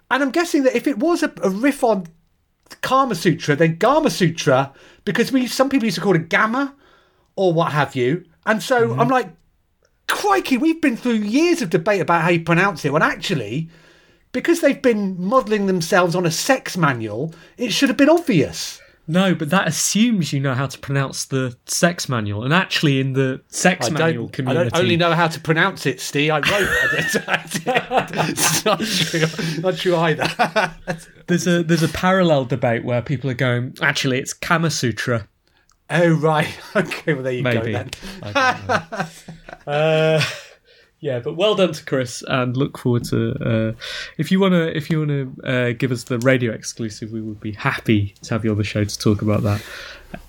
[0.10, 2.08] And I'm guessing that if it was a, a riff on
[2.82, 4.74] Karma Sutra, then Gamasutra,
[5.06, 6.76] because we some people used to call it Gamma
[7.36, 8.26] or what have you.
[8.46, 9.00] And so mm-hmm.
[9.00, 9.30] I'm like,
[10.08, 12.92] crikey, we've been through years of debate about how you pronounce it.
[12.92, 13.70] When actually,
[14.32, 18.82] because they've been modelling themselves on a sex manual, it should have been obvious.
[19.08, 23.14] no, but that assumes you know how to pronounce the sex manual, and actually in
[23.14, 26.32] the sex I manual don't, I don't only know how to pronounce it, Steve.
[26.32, 27.24] I wrote it.
[27.28, 28.30] I did.
[28.30, 30.74] It's not true, not true either.
[31.28, 35.28] there's a there's a parallel debate where people are going, actually, it's Kama Sutra.
[35.90, 36.58] oh, right.
[36.76, 37.58] Okay, well, there you Maybe.
[37.58, 37.90] go then.
[38.24, 38.68] I don't
[39.68, 39.72] know.
[39.74, 40.22] uh,
[41.02, 43.74] yeah, but well done to Kris, and look forward to uh,
[44.18, 47.54] if you wanna if you wanna uh, give us the radio exclusive, we would be
[47.54, 49.64] happy to have you on the show to talk about that.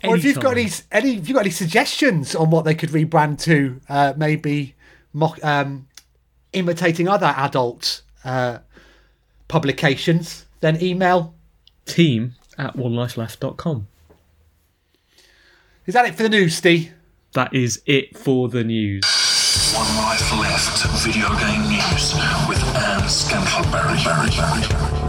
[0.02, 2.90] Or if you've got any, any, if you've got any suggestions on what they could
[2.90, 4.74] rebrand to, uh, maybe
[5.12, 5.88] mock, um,
[6.52, 8.58] imitating other adult uh,
[9.48, 11.34] publications, then email.
[11.84, 13.88] team at onelifeleft.com.
[15.84, 16.92] Is that it for the news, Steve?
[17.32, 19.21] That is it for the news.
[19.74, 22.14] One Life Left video game news
[22.46, 25.01] with Ann Scantlebury.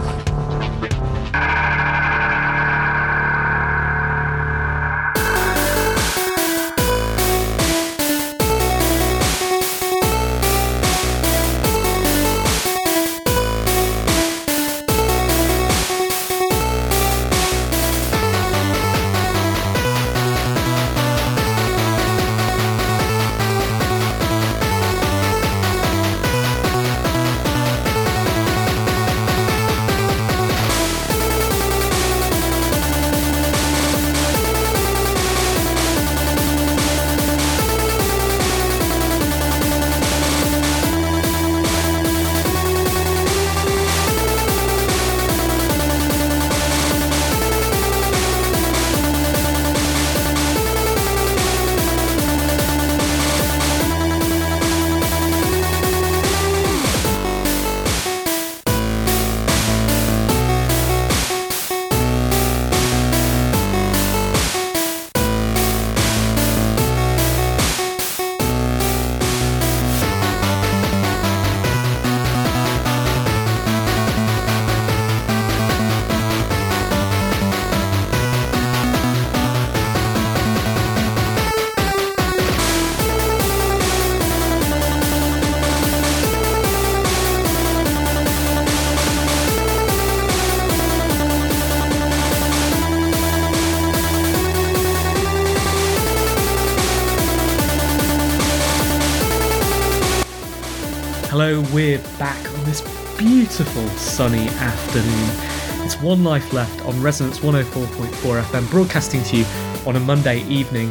[103.56, 105.84] Beautiful sunny afternoon.
[105.86, 109.44] It's One Life Left on Resonance 104.4 FM, broadcasting to you
[109.86, 110.90] on a Monday evening,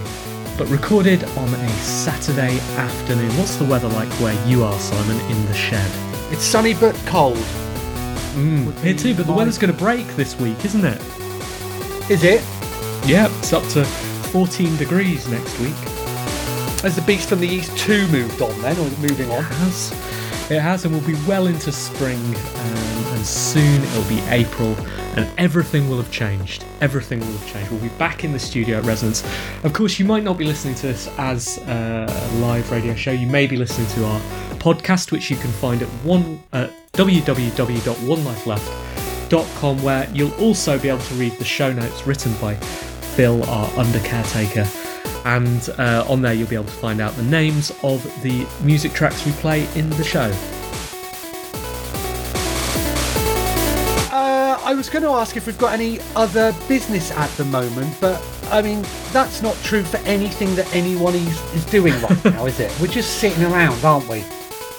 [0.58, 3.30] but recorded on a Saturday afternoon.
[3.32, 5.92] What's the weather like where you are, Simon, in the shed?
[6.32, 7.36] It's sunny but cold.
[7.36, 11.02] Hmm, here too, but the weather's going to break this week, isn't it?
[12.10, 12.46] Is it?
[13.06, 13.84] Yep, it's up to
[14.32, 15.76] 14 degrees next week.
[16.80, 19.44] Has the beast from the east too moved on then, or is it moving on?
[19.44, 20.03] has.
[20.50, 24.76] It has, and we'll be well into spring, um, and soon it'll be April,
[25.16, 26.66] and everything will have changed.
[26.82, 27.72] Everything will have changed.
[27.72, 29.24] We'll be back in the studio at Resonance.
[29.64, 32.06] Of course, you might not be listening to this as a
[32.40, 33.12] live radio show.
[33.12, 34.20] You may be listening to our
[34.60, 41.14] podcast, which you can find at one at www.onelifeleft.com, where you'll also be able to
[41.16, 44.68] read the show notes written by Phil, our under caretaker.
[45.26, 48.94] And uh, on there, you'll be able to find out the names of the music
[48.94, 50.32] tracks we play in the show.
[54.12, 57.96] Uh, I was going to ask if we've got any other business at the moment,
[58.02, 62.46] but I mean, that's not true for anything that anyone is, is doing right now,
[62.46, 62.76] is it?
[62.80, 64.24] We're just sitting around, aren't we?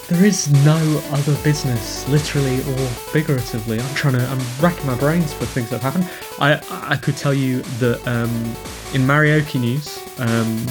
[0.07, 0.77] There is no
[1.09, 2.77] other business, literally or
[3.11, 3.79] figuratively.
[3.79, 6.09] I'm trying to, I'm racking my brains for things that have happened.
[6.39, 8.29] I, I could tell you that um,
[8.95, 10.65] in Marioke news, um,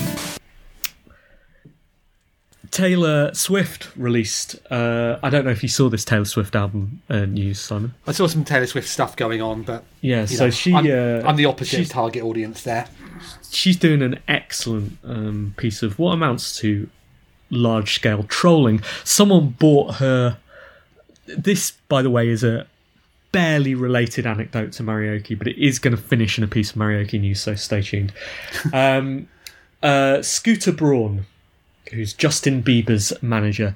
[2.70, 4.56] Taylor Swift released.
[4.70, 7.92] Uh, I don't know if you saw this Taylor Swift album uh, news, Simon.
[8.06, 10.74] I saw some Taylor Swift stuff going on, but Yeah, so know, she.
[10.74, 12.88] I'm, uh, I'm the opposite target audience there.
[13.50, 16.88] she's doing an excellent um, piece of what amounts to
[17.50, 18.82] large scale trolling.
[19.04, 20.38] Someone bought her.
[21.26, 22.66] This, by the way, is a
[23.34, 26.76] barely related anecdote to Marioke, but it is going to finish in a piece of
[26.76, 28.12] Marioke news, so stay tuned.
[28.72, 29.28] um,
[29.82, 31.26] uh, Scooter Braun,
[31.92, 33.74] who's Justin Bieber's manager,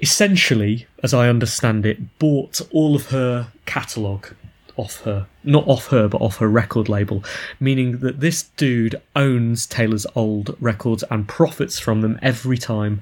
[0.00, 4.34] essentially, as I understand it, bought all of her catalogue
[4.76, 5.28] off her.
[5.44, 7.22] Not off her, but off her record label.
[7.60, 13.00] Meaning that this dude owns Taylor's old records and profits from them every time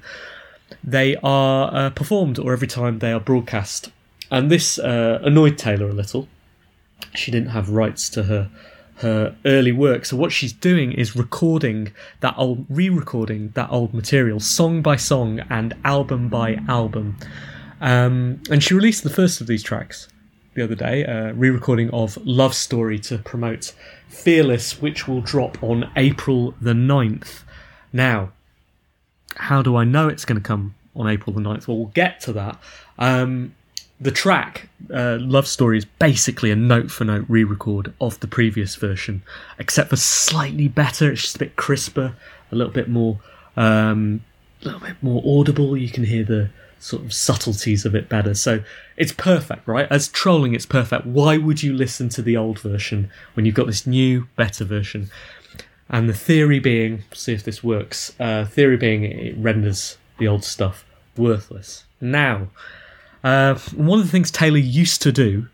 [0.83, 3.89] they are uh, performed or every time they are broadcast.
[4.31, 6.27] And this uh, annoyed Taylor a little.
[7.13, 8.49] She didn't have rights to her
[8.97, 10.05] her early work.
[10.05, 15.41] So what she's doing is recording that old, re-recording that old material, song by song
[15.49, 17.17] and album by album.
[17.81, 20.07] Um, and she released the first of these tracks
[20.53, 23.73] the other day, a re-recording of Love Story to promote
[24.07, 27.43] Fearless, which will drop on April the 9th.
[27.91, 28.31] Now,
[29.35, 31.67] how do I know it's going to come on April the 9th?
[31.67, 32.57] Well, we'll get to that.
[32.97, 33.53] Um,
[33.99, 38.27] the track, uh, Love Story, is basically a note for note re record of the
[38.27, 39.23] previous version,
[39.57, 41.11] except for slightly better.
[41.11, 42.15] It's just a bit crisper,
[42.51, 43.19] a little bit more,
[43.55, 44.21] um,
[44.61, 45.77] a little bit more audible.
[45.77, 48.33] You can hear the sort of subtleties of it better.
[48.33, 48.63] So
[48.97, 49.87] it's perfect, right?
[49.89, 51.05] As trolling, it's perfect.
[51.05, 55.09] Why would you listen to the old version when you've got this new, better version?
[55.89, 58.13] And the theory being, see if this works.
[58.19, 61.85] Uh, theory being, it renders the old stuff worthless.
[62.01, 62.49] Now,
[63.25, 65.47] uh, one of the things Taylor used to do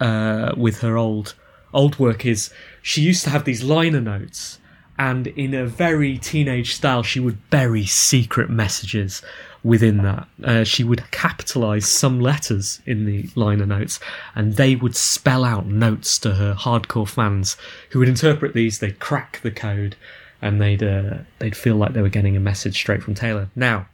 [0.00, 1.34] uh, with her old
[1.74, 4.58] old work is she used to have these liner notes,
[4.98, 9.20] and in a very teenage style, she would bury secret messages
[9.62, 10.26] within that.
[10.42, 14.00] Uh, she would capitalize some letters in the liner notes,
[14.34, 17.58] and they would spell out notes to her hardcore fans,
[17.90, 18.78] who would interpret these.
[18.78, 19.94] They'd crack the code,
[20.40, 23.50] and they'd uh, they'd feel like they were getting a message straight from Taylor.
[23.54, 23.88] Now,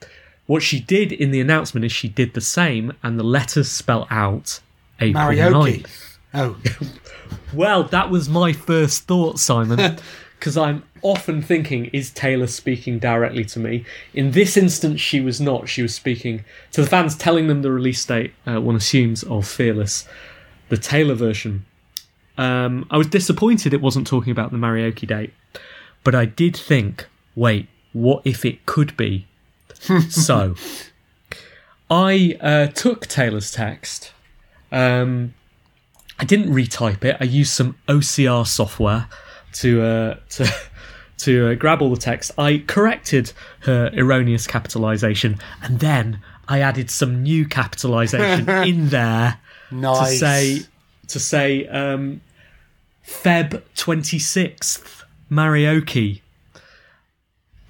[0.46, 4.06] what she did in the announcement is she did the same, and the letters spell
[4.10, 4.60] out
[5.00, 5.82] April Marioke.
[5.82, 6.18] 9th.
[6.34, 6.56] Oh,
[7.52, 9.98] Well, that was my first thought, Simon,
[10.38, 13.84] because I'm often thinking, is Taylor speaking directly to me?
[14.14, 15.68] In this instance, she was not.
[15.68, 19.46] She was speaking to the fans, telling them the release date, uh, one assumes, of
[19.46, 20.08] Fearless,
[20.70, 21.66] the Taylor version.
[22.38, 25.34] Um, I was disappointed it wasn't talking about the Marioke date,
[26.02, 29.26] but I did think, wait, what if it could be?
[30.08, 30.54] so,
[31.90, 34.12] I uh, took Taylor's text.
[34.70, 35.34] Um,
[36.18, 37.16] I didn't retype it.
[37.20, 39.08] I used some OCR software
[39.54, 40.50] to uh, to
[41.18, 42.32] to uh, grab all the text.
[42.38, 49.38] I corrected her erroneous capitalization, and then I added some new capitalization in there
[49.70, 50.10] nice.
[50.10, 50.58] to say
[51.08, 52.22] to say um,
[53.06, 56.21] Feb twenty sixth Marioke.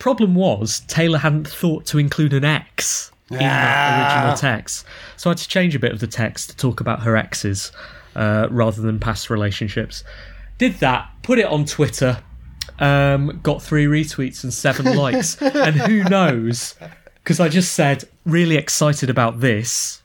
[0.02, 4.84] Problem was Taylor hadn't thought to include an X in that original text,
[5.16, 7.70] so I had to change a bit of the text to talk about her exes
[8.16, 10.02] uh, rather than past relationships.
[10.58, 12.18] Did that, put it on Twitter,
[12.80, 16.74] um, got three retweets and seven likes, and who knows?
[17.22, 20.02] Because I just said really excited about this,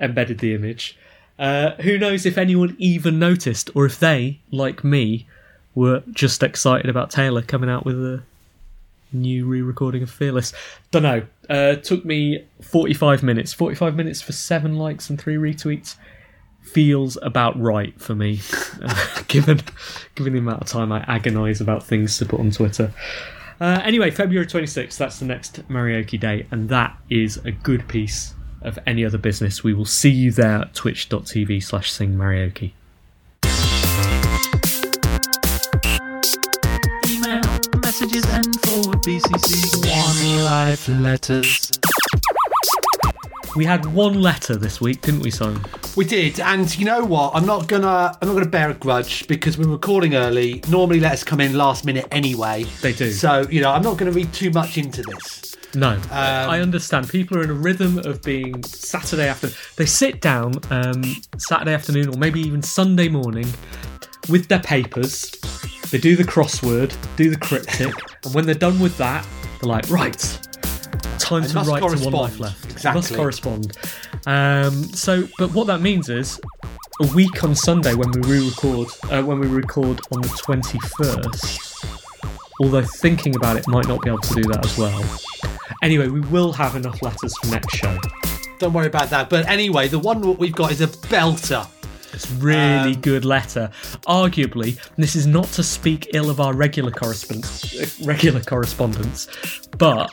[0.00, 0.98] embedded the image.
[1.38, 5.28] Uh, who knows if anyone even noticed, or if they, like me,
[5.72, 8.24] were just excited about Taylor coming out with a
[9.14, 10.52] new re-recording of Fearless.
[10.90, 11.26] Don't know.
[11.48, 13.52] Uh, took me 45 minutes.
[13.52, 15.96] 45 minutes for seven likes and three retweets
[16.64, 18.40] feels about right for me,
[18.82, 19.60] uh, given
[20.14, 22.92] given the amount of time I agonise about things to put on Twitter.
[23.60, 28.34] Uh, anyway, February 26th, that's the next Marioke day, and that is a good piece
[28.62, 29.62] of any other business.
[29.62, 32.16] We will see you there at twitch.tv slash sing
[39.14, 41.70] BCC one life letters.
[43.54, 45.64] We had one letter this week, didn't we, Simon?
[45.94, 47.30] We did, and you know what?
[47.36, 50.64] I'm not gonna I'm not gonna bear a grudge because we're recording early.
[50.68, 52.64] Normally, letters come in last minute anyway.
[52.82, 53.12] They do.
[53.12, 55.56] So you know, I'm not gonna read too much into this.
[55.76, 57.08] No, I understand.
[57.08, 59.50] People are in a rhythm of being Saturday after.
[59.76, 61.04] They sit down um,
[61.38, 63.46] Saturday afternoon or maybe even Sunday morning
[64.28, 65.32] with their papers.
[65.94, 69.24] They do the crossword, do the cryptic, and when they're done with that,
[69.60, 70.18] they're like, right,
[71.20, 72.64] time I to write to one life left.
[72.64, 72.98] Exactly.
[72.98, 73.76] Must correspond.
[74.26, 76.40] Um, so, but what that means is
[77.00, 81.86] a week on Sunday when we re-record, uh, when we record on the twenty first.
[82.60, 85.20] Although thinking about it, might not be able to do that as well.
[85.80, 87.96] Anyway, we will have enough letters for next show.
[88.58, 89.30] Don't worry about that.
[89.30, 91.68] But anyway, the one we've got is a belter.
[92.14, 93.70] It's really Um, good letter.
[94.06, 99.28] Arguably, this is not to speak ill of our regular correspondence, regular correspondence,
[99.76, 100.10] but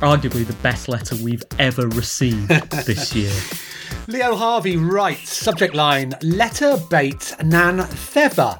[0.00, 2.48] arguably the best letter we've ever received
[2.86, 3.32] this year.
[4.08, 8.58] Leo Harvey writes, subject line, letter bait nan feather.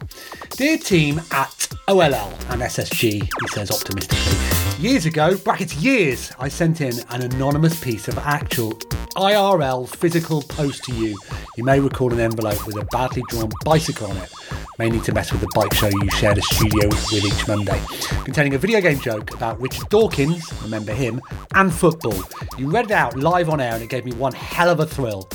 [0.51, 4.39] Dear team at OLL and SSG, he says optimistically.
[4.79, 8.79] Years ago, brackets years, I sent in an anonymous piece of actual
[9.15, 11.19] IRL physical post to you.
[11.57, 14.33] You may recall an envelope with a badly drawn bicycle on it,
[14.79, 17.81] mainly to mess with the bike show you shared a studio with each Monday,
[18.25, 21.21] containing a video game joke about Richard Dawkins, remember him,
[21.55, 22.23] and football.
[22.57, 24.87] You read it out live on air and it gave me one hell of a
[24.87, 25.29] thrill.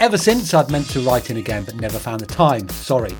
[0.00, 2.68] Ever since, I'd meant to write in again but never found the time.
[2.68, 3.14] Sorry.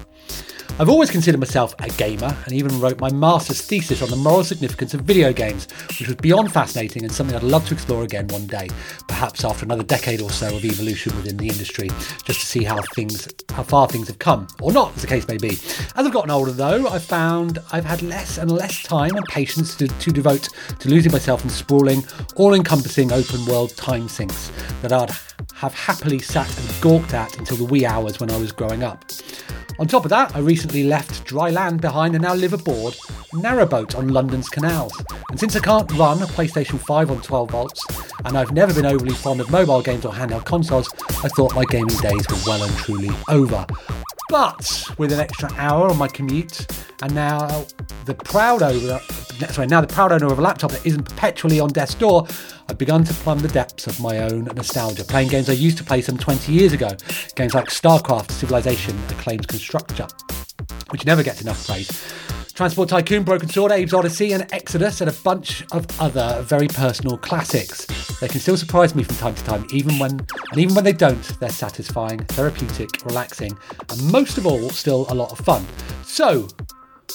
[0.78, 4.44] I've always considered myself a gamer and even wrote my master's thesis on the moral
[4.44, 8.26] significance of video games, which was beyond fascinating and something I'd love to explore again
[8.28, 8.68] one day,
[9.06, 11.88] perhaps after another decade or so of evolution within the industry,
[12.24, 15.28] just to see how things how far things have come, or not, as the case
[15.28, 15.50] may be.
[15.50, 19.74] As I've gotten older though, I've found I've had less and less time and patience
[19.76, 20.48] to, to devote
[20.78, 22.04] to losing myself in sprawling,
[22.36, 24.50] all-encompassing open world time sinks
[24.80, 25.10] that I'd
[25.54, 29.04] have happily sat and gawked at until the wee hours when I was growing up.
[29.80, 32.92] On top of that, I recently left dry land behind and now live aboard
[33.32, 34.92] narrowboat on London's canals.
[35.30, 37.86] And since I can't run a PlayStation 5 on 12 volts,
[38.26, 40.92] and I've never been overly fond of mobile games or handheld consoles,
[41.24, 43.64] I thought my gaming days were well and truly over.
[44.30, 46.64] But with an extra hour on my commute,
[47.02, 47.66] and now
[48.04, 49.00] the proud owner,
[49.50, 52.28] sorry, now the proud owner of a laptop that isn't perpetually on death's door,
[52.68, 55.84] I've begun to plumb the depths of my own nostalgia, playing games I used to
[55.84, 56.90] play some 20 years ago.
[57.34, 60.06] Games like StarCraft, Civilization, Acclaimed Constructor,
[60.90, 61.90] which never gets enough praise.
[62.60, 67.16] Transport Tycoon, Broken Sword, Abe's Odyssey, and Exodus, and a bunch of other very personal
[67.16, 67.86] classics.
[68.20, 70.92] They can still surprise me from time to time, even when, and even when they
[70.92, 73.56] don't, they're satisfying, therapeutic, relaxing,
[73.88, 75.64] and most of all, still a lot of fun.
[76.04, 76.48] So,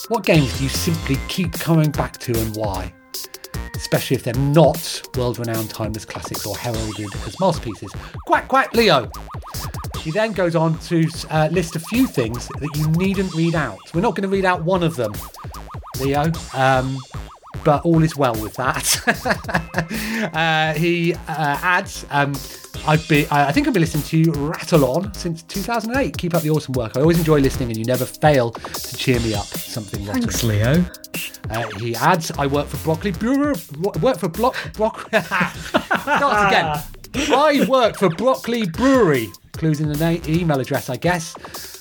[0.07, 2.91] what games do you simply keep coming back to, and why?
[3.75, 7.91] especially if they're not world renowned timeless classics or heralded as masterpieces.
[8.25, 9.11] Quack, quack, Leo!
[10.05, 13.79] He then goes on to uh, list a few things that you needn't read out.
[13.91, 15.13] We're not going to read out one of them,
[15.99, 16.99] Leo, um,
[17.63, 20.31] but all is well with that.
[20.35, 22.35] uh, he uh, adds, um,
[22.85, 26.15] I've been, I think I've been listening to you rattle on since 2008.
[26.15, 26.95] Keep up the awesome work.
[26.95, 29.45] I always enjoy listening, and you never fail to cheer me up.
[29.45, 30.21] Something rotten.
[30.21, 30.85] Thanks, Leo.
[31.49, 33.55] Uh, he adds, I work for Broccoli Brewer.
[34.01, 34.55] Work for Block.
[34.73, 35.07] Brock.
[35.07, 36.83] Starts again.
[37.33, 39.31] I work for Brockley Brewery.
[39.57, 41.35] Clues in the na- email address, I guess.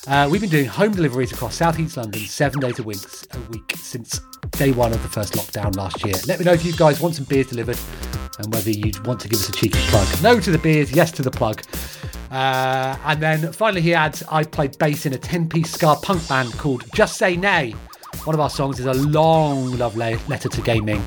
[0.06, 2.98] Uh, we've been doing home deliveries across South East London seven days a week,
[3.32, 4.20] a week since
[4.52, 6.14] day one of the first lockdown last year.
[6.26, 7.78] Let me know if you guys want some beers delivered
[8.38, 10.06] and whether you'd want to give us a cheeky plug.
[10.22, 11.62] No to the beers, yes to the plug.
[12.30, 16.26] Uh, and then finally, he adds, I played bass in a 10 piece ska punk
[16.28, 17.72] band called Just Say Nay.
[18.24, 21.06] One of our songs is a long love letter to gaming.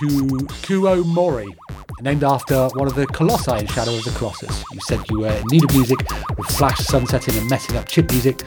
[0.00, 1.54] Ku- Kuromori,
[2.00, 4.64] named after one of the colossi in Shadow of the Colossus.
[4.72, 5.98] You said you were in need of music
[6.38, 8.40] with flash sunsetting and messing up chip music.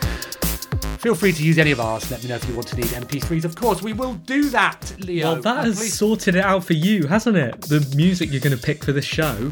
[0.97, 2.09] Feel free to use any of ours.
[2.09, 3.45] Let me know if you want to need MP3s.
[3.45, 5.33] Of course, we will do that, Leo.
[5.33, 7.61] Well, that has please- sorted it out for you, hasn't it?
[7.61, 9.51] The music you're going to pick for this show.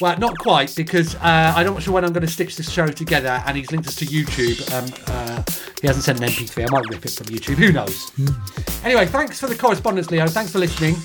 [0.00, 2.86] Well, not quite, because uh, I'm not sure when I'm going to stitch this show
[2.88, 4.60] together, and he's linked us to YouTube.
[4.72, 5.42] Um, uh,
[5.80, 6.68] he hasn't sent an MP3.
[6.68, 7.54] I might rip it from YouTube.
[7.54, 8.10] Who knows?
[8.84, 10.26] Anyway, thanks for the correspondence, Leo.
[10.26, 10.96] Thanks for listening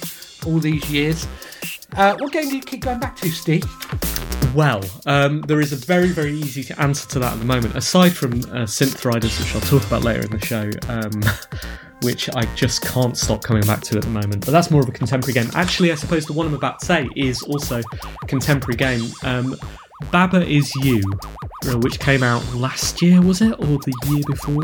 [0.46, 1.28] all these years.
[1.96, 3.64] Uh, what game do you keep going back to, Steve?
[4.56, 7.76] Well, um, there is a very, very easy to answer to that at the moment.
[7.76, 11.24] Aside from uh, Synth Riders, which I'll talk about later in the show, um,
[12.04, 14.46] which I just can't stop coming back to at the moment.
[14.46, 15.50] But that's more of a contemporary game.
[15.56, 19.10] Actually, I suppose the one I'm about to say is also a contemporary game.
[19.24, 19.56] Um,
[20.12, 21.02] Baba is You,
[21.68, 24.64] uh, which came out last year, was it, or the year before?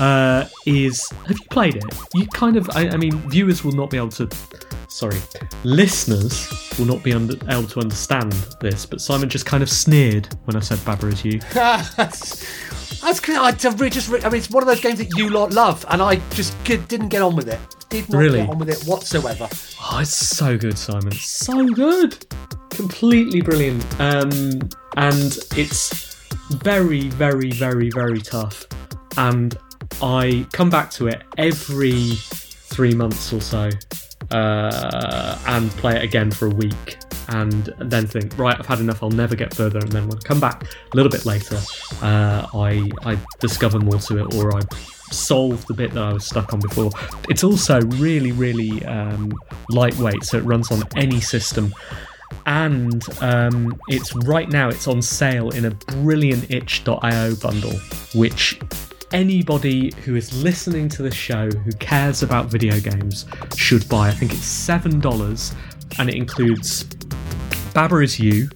[0.00, 1.84] Uh, is have you played it?
[2.14, 4.28] You kind of, I, I mean, viewers will not be able to
[4.92, 5.18] sorry,
[5.64, 10.28] listeners will not be under, able to understand this, but Simon just kind of sneered
[10.44, 11.38] when I said Baba is you.
[11.52, 13.28] that's, that's.
[13.28, 16.16] I just, just—I mean, it's one of those games that you lot love, and I
[16.30, 17.58] just didn't get on with it.
[17.88, 18.40] Did not Really?
[18.40, 19.48] get on with it whatsoever.
[19.80, 21.12] Oh, it's so good, Simon.
[21.12, 22.24] So good.
[22.70, 23.84] Completely brilliant.
[24.00, 24.60] Um,
[24.96, 26.14] and it's
[26.50, 28.66] very, very, very, very tough.
[29.16, 29.58] And
[30.00, 33.68] I come back to it every three months or so
[34.32, 36.98] uh, and play it again for a week.
[37.28, 39.02] And then think, right, I've had enough.
[39.02, 39.78] I'll never get further.
[39.78, 41.60] And then when I come back a little bit later,
[42.02, 44.60] uh, I I discover more to it, or I
[45.12, 46.90] solve the bit that I was stuck on before.
[47.28, 49.32] It's also really, really um,
[49.68, 51.74] lightweight, so it runs on any system.
[52.46, 57.78] And um, it's right now it's on sale in a brilliant itch.io bundle,
[58.14, 58.58] which
[59.12, 64.08] anybody who is listening to this show who cares about video games should buy.
[64.08, 65.54] I think it's seven dollars,
[65.98, 66.84] and it includes
[67.74, 68.48] Baba is You,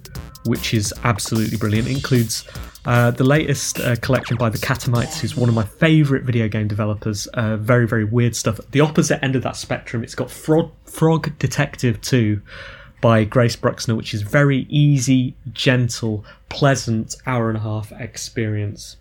[0.45, 1.89] which is absolutely brilliant.
[1.89, 2.47] It includes
[2.87, 6.69] uh, the latest uh, collection by the Catamites, who's one of my favourite video game
[6.69, 7.27] developers.
[7.29, 8.61] Uh, very, very weird stuff.
[8.71, 12.41] The opposite end of that spectrum, it's got Frog, Frog Detective 2
[13.01, 18.97] by Grace Bruxner, which is very easy, gentle, pleasant hour and a half experience.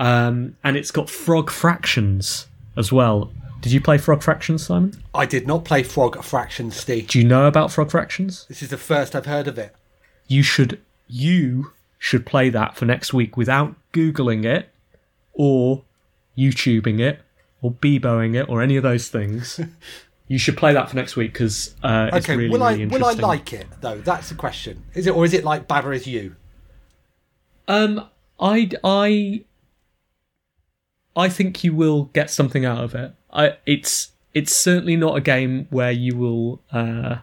[0.00, 2.46] Um, and it's got Frog Fractions
[2.76, 3.30] as well.
[3.60, 5.00] Did you play Frog Fractions, Simon?
[5.14, 7.06] I did not play Frog Fractions, Steve.
[7.08, 8.46] Do you know about Frog Fractions?
[8.48, 9.74] This is the first I've heard of it.
[10.26, 14.70] you should you should play that for next week without googling it
[15.34, 15.82] or
[16.38, 17.20] YouTubing it
[17.60, 19.60] or Beboing it or any of those things.
[20.28, 22.86] you should play that for next week because uh, it's Okay, really, will I really
[22.86, 23.98] will I like it though?
[23.98, 24.84] That's the question.
[24.94, 26.36] Is it or is it like Baba is you?
[27.68, 28.08] Um,
[28.40, 29.44] I I
[31.16, 33.12] I think you will get something out of it.
[33.32, 36.60] I it's it's certainly not a game where you will.
[36.72, 37.16] Uh,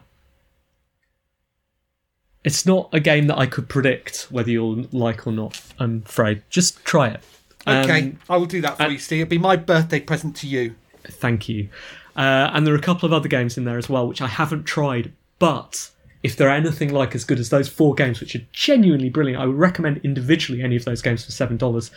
[2.44, 5.60] it's not a game that I could predict whether you'll like or not.
[5.78, 6.42] I'm afraid.
[6.48, 7.20] Just try it.
[7.66, 9.22] Okay, Um, I will do that for and- you, Steve.
[9.22, 10.74] It'll be my birthday present to you.
[11.04, 11.68] Thank you.
[12.16, 14.26] Uh, and there are a couple of other games in there as well, which I
[14.28, 15.12] haven't tried.
[15.38, 15.90] But
[16.22, 19.46] if they're anything like as good as those four games, which are genuinely brilliant, I
[19.46, 21.90] would recommend individually any of those games for seven dollars.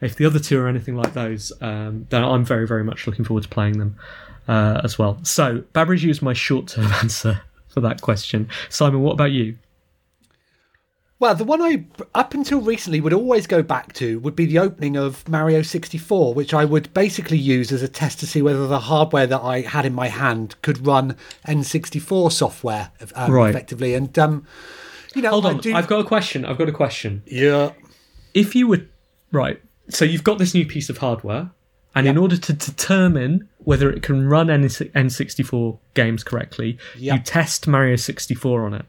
[0.00, 3.24] If the other two are anything like those, um, then I'm very, very much looking
[3.24, 3.96] forward to playing them
[4.48, 5.18] uh, as well.
[5.22, 8.48] So, Baba is You's my short-term answer for that question.
[8.68, 9.56] Simon, what about you?
[11.20, 11.84] Well, the one I
[12.14, 16.34] up until recently would always go back to would be the opening of Mario 64,
[16.34, 19.60] which I would basically use as a test to see whether the hardware that I
[19.62, 21.16] had in my hand could run
[21.46, 23.48] N64 software um, Right.
[23.50, 23.94] effectively.
[23.94, 24.44] And um,
[25.14, 26.44] you know, Hold on, do- I've got a question.
[26.44, 27.22] I've got a question.
[27.26, 27.70] yeah.
[28.34, 28.88] if you would
[29.32, 31.50] right so you've got this new piece of hardware
[31.94, 37.14] and in order to determine whether it can run N- n64 games correctly Yeah.
[37.14, 38.84] you test mario 64 on it.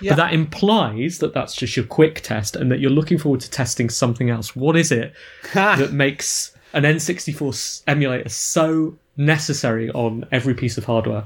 [0.00, 0.12] Yeah.
[0.12, 3.50] but that implies that that's just your quick test and that you're looking forward to
[3.50, 4.54] testing something else.
[4.54, 5.14] What is it
[5.54, 11.24] that makes an N64 emulator so necessary on every piece of hardware?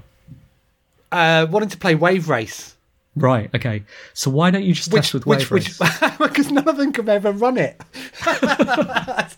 [1.10, 2.76] Uh, wanting to play Wave Race,
[3.16, 3.82] right okay
[4.14, 6.00] so why don't you just test with which, wave which, Race?
[6.18, 7.80] because none of them can ever run it.
[8.22, 9.28] I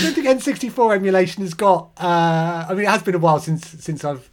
[0.00, 1.90] don't think N64 emulation has got.
[1.98, 4.28] Uh, I mean, it has been a while since since I've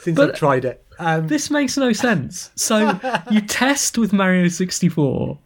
[0.00, 0.84] since But- I've tried it.
[0.98, 2.50] Um, This makes no sense.
[2.54, 2.98] So
[3.30, 5.38] you test with Mario 64,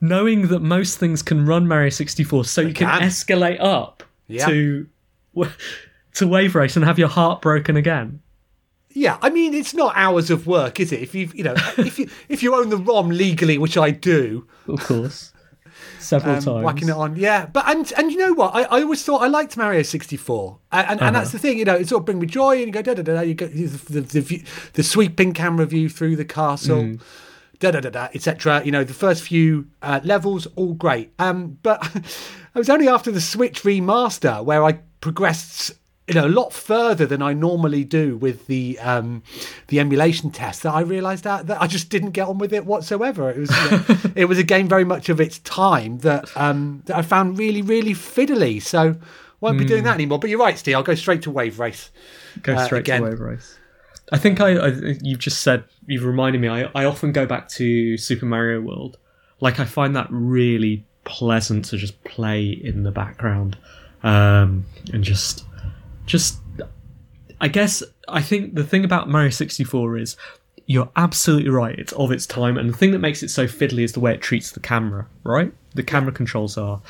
[0.00, 3.02] knowing that most things can run Mario 64, so you can, can.
[3.02, 4.46] escalate up Yeah.
[4.46, 4.86] to
[6.14, 8.20] to Wave Race and have your heart broken again.
[8.92, 11.00] Yeah, I mean it's not hours of work, is it?
[11.00, 14.46] If you you know if you if you own the ROM legally, which I do,
[14.66, 15.32] Of course,
[16.00, 16.64] several um, times.
[16.64, 17.46] whacking it on, yeah.
[17.46, 18.54] But and and you know what?
[18.54, 21.58] I, I always thought I liked Mario sixty four, and and, and that's the thing.
[21.58, 23.14] You know, it sort of bring me joy, and you go da da da.
[23.14, 26.98] da, You get the the, the, view, the sweeping camera view through the castle.
[27.60, 28.62] Da da da da, etc.
[28.64, 31.12] You know, the first few uh, levels, all great.
[31.18, 35.72] Um, but it was only after the Switch remaster where I progressed
[36.10, 39.22] you know a lot further than I normally do with the um,
[39.68, 42.66] the emulation test that I realised that, that I just didn't get on with it
[42.66, 43.30] whatsoever.
[43.30, 43.84] It was you know,
[44.16, 47.62] it was a game very much of its time that um, that I found really
[47.62, 48.60] really fiddly.
[48.60, 48.96] So
[49.40, 50.18] won't be doing that anymore.
[50.18, 50.74] But you're right, Steve.
[50.74, 51.90] I'll go straight to Wave Race.
[52.42, 53.02] Go uh, straight again.
[53.02, 53.58] to Wave Race.
[54.12, 54.68] I think I, I
[55.00, 56.48] you've just said you've reminded me.
[56.48, 58.98] I, I often go back to Super Mario World.
[59.40, 63.56] Like I find that really pleasant to just play in the background,
[64.02, 65.44] um, and just
[66.10, 66.38] just.
[67.42, 70.16] I guess I think the thing about Mario sixty four is
[70.66, 71.78] you're absolutely right.
[71.78, 74.12] It's of its time, and the thing that makes it so fiddly is the way
[74.12, 75.06] it treats the camera.
[75.24, 76.82] Right, the camera controls are.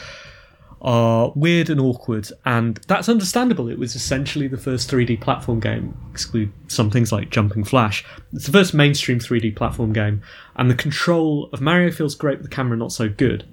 [0.82, 3.68] are weird and awkward, and that's understandable.
[3.68, 8.02] It was essentially the first 3D platform game, exclude some things like Jumping Flash.
[8.32, 10.22] It's the first mainstream 3D platform game,
[10.56, 13.44] and the control of Mario feels great, but the camera not so good.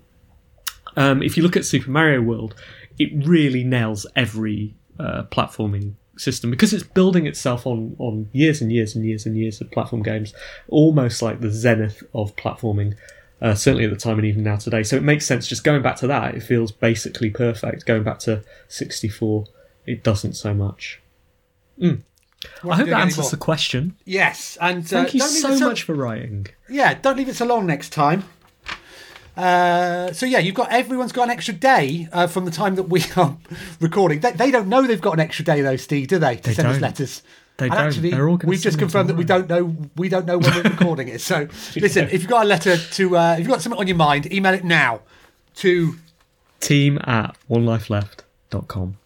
[0.96, 2.56] Um, if you look at Super Mario World,
[2.98, 8.72] it really nails every uh, platforming system because it's building itself on on years and
[8.72, 10.34] years and years and years of platform games,
[10.68, 12.96] almost like the zenith of platforming.
[13.40, 14.82] Uh, certainly at the time and even now today.
[14.82, 16.34] So it makes sense just going back to that.
[16.34, 17.86] It feels basically perfect.
[17.86, 19.46] Going back to 64,
[19.86, 21.00] it doesn't so much.
[21.80, 22.02] Mm.
[22.64, 23.32] I hope that answers anymore.
[23.32, 23.96] the question.
[24.06, 26.48] Yes, and uh, Thank you so much for writing.
[26.70, 28.24] Yeah, don't leave it so long next time.
[29.38, 32.84] Uh, so yeah, you've got everyone's got an extra day uh, from the time that
[32.84, 33.38] we are
[33.80, 34.20] recording.
[34.20, 36.38] They, they don't know they've got an extra day though, Steve, do they?
[36.38, 36.82] To They send us don't.
[36.82, 37.22] letters.
[37.58, 37.88] They and don't.
[37.88, 41.22] actually, we've just confirmed that we don't know we don't know when we're recording it.
[41.22, 43.98] So listen, if you've got a letter to, uh, if you've got something on your
[43.98, 45.02] mind, email it now
[45.56, 45.96] to
[46.60, 48.98] Team at onelifeleft.com.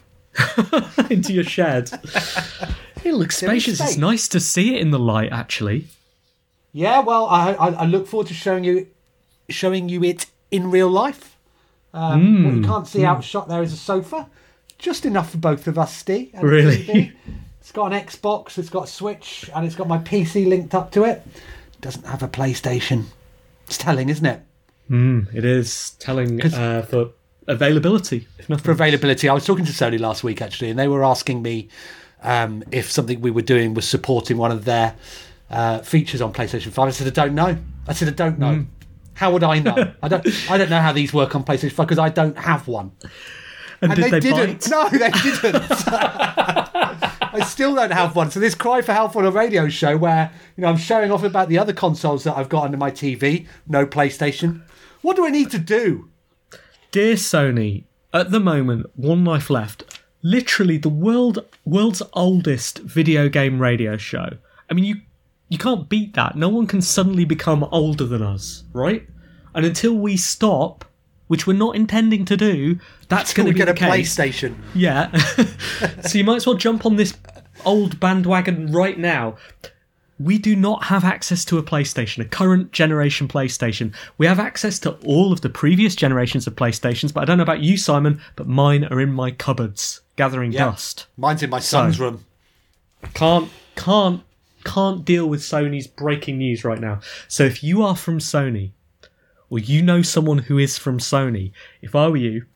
[1.10, 1.90] Into your shed.
[3.04, 3.80] It looks spacious.
[3.80, 5.86] It's nice to see it in the light, actually.
[6.72, 8.88] Yeah, well, I, I, I look forward to showing you
[9.48, 11.36] showing you it in real life.
[11.92, 12.44] Um, Hmm.
[12.44, 14.28] What you can't see outshot there is a sofa,
[14.78, 16.30] just enough for both of us, Steve.
[16.42, 17.12] Really?
[17.64, 20.90] It's got an Xbox, it's got a Switch, and it's got my PC linked up
[20.92, 21.26] to it.
[21.80, 23.06] Doesn't have a PlayStation.
[23.66, 24.42] It's telling, isn't it?
[25.34, 27.12] It is telling uh, for
[27.46, 28.60] availability, if.
[28.60, 31.70] For availability, I was talking to Sony last week actually, and they were asking me
[32.22, 34.94] um, if something we were doing was supporting one of their
[35.48, 36.88] uh, features on PlayStation Five.
[36.88, 37.56] I said I don't know.
[37.88, 38.56] I said I don't know.
[38.56, 38.62] Hmm.
[39.14, 39.94] How would I know?
[40.02, 40.50] I don't.
[40.50, 42.92] I don't know how these work on PlayStation Five because I don't have one.
[43.80, 44.60] and, And did they, they, didn't.
[44.60, 44.70] bite?
[44.70, 45.64] No, they didn't.
[47.34, 48.30] I still don't have one.
[48.30, 51.24] So this cry for help on a radio show where you know I'm showing off
[51.24, 53.48] about the other consoles that I've got under my TV.
[53.66, 54.62] No PlayStation.
[55.02, 56.08] What do I need to do?
[56.92, 63.60] Dear Sony, at the moment, One Life Left, literally the world world's oldest video game
[63.60, 64.28] radio show.
[64.70, 65.00] I mean, you
[65.48, 66.36] you can't beat that.
[66.36, 69.08] No one can suddenly become older than us, right?
[69.56, 70.84] And until we stop,
[71.34, 72.78] which we're not intending to do,
[73.08, 74.14] that's going to be get the a case.
[74.16, 74.54] PlayStation.
[74.72, 75.10] Yeah.
[76.06, 77.16] so you might as well jump on this
[77.64, 79.36] old bandwagon right now.
[80.20, 83.92] We do not have access to a PlayStation, a current generation PlayStation.
[84.16, 87.42] We have access to all of the previous generations of PlayStations, but I don't know
[87.42, 90.66] about you, Simon, but mine are in my cupboards, gathering Yeah.
[90.66, 91.08] dust.
[91.16, 92.24] Mine's in my son's So- room.
[93.14, 94.22] Can't, can't,
[94.64, 97.00] can't deal with Sony's breaking news right now.
[97.26, 98.70] So if you are from Sony,
[99.50, 102.46] or you know someone who is from Sony, if I were you,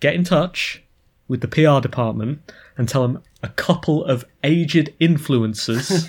[0.00, 0.82] get in touch
[1.28, 6.08] with the PR department and tell them a couple of aged influencers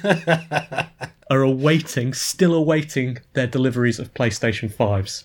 [1.30, 5.24] are awaiting, still awaiting their deliveries of PlayStation 5s.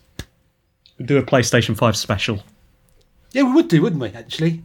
[0.99, 2.43] We'll do a PlayStation 5 special.
[3.33, 4.11] Yeah, we would do, wouldn't we?
[4.11, 4.63] Actually,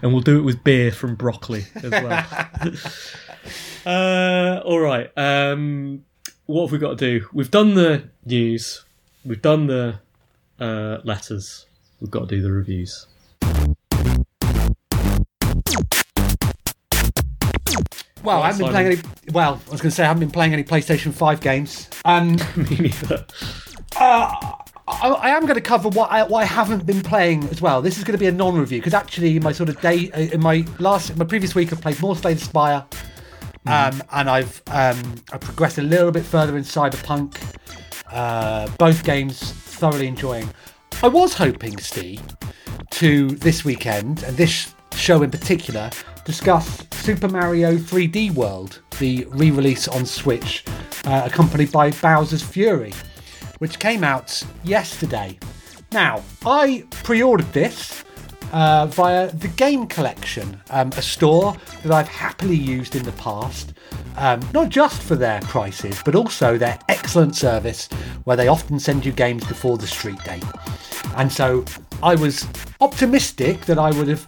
[0.00, 2.26] and we'll do it with beer from broccoli as well.
[3.86, 5.10] uh, all right.
[5.16, 6.04] Um,
[6.46, 7.26] what have we got to do?
[7.34, 8.84] We've done the news.
[9.28, 10.00] We've done the
[10.58, 11.66] uh, letters.
[12.00, 13.06] We've got to do the reviews.
[18.22, 18.96] well, I haven't been playing any.
[19.30, 21.90] Well, I was going to say I haven't been playing any PlayStation Five games.
[22.06, 23.26] Um, Me neither.
[23.98, 24.54] I,
[24.86, 27.82] I am going to cover what I, what I haven't been playing as well.
[27.82, 30.40] This is going to be a non-review because actually, my sort of day, uh, in
[30.40, 32.86] my last, my previous week, I've played more Slay the Spire,
[33.66, 37.36] um, and I've um, I progressed a little bit further in Cyberpunk.
[38.10, 40.48] Uh, both games thoroughly enjoying.
[41.02, 42.22] I was hoping, Steve,
[42.92, 45.90] to this weekend and this show in particular
[46.24, 50.64] discuss Super Mario 3D World, the re-release on Switch,
[51.06, 52.92] uh, accompanied by Bowser's Fury
[53.58, 55.38] which came out yesterday.
[55.92, 58.04] Now, I pre ordered this
[58.52, 63.74] uh, via the Game Collection, um, a store that I've happily used in the past,
[64.16, 67.88] um, not just for their prices, but also their excellent service,
[68.24, 70.44] where they often send you games before the street date.
[71.16, 71.64] And so
[72.02, 72.46] I was
[72.80, 74.26] optimistic that I would have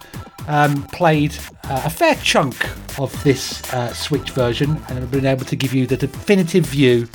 [0.48, 2.56] um, played uh, a fair chunk
[2.98, 7.08] of this uh, Switch version and have been able to give you the definitive view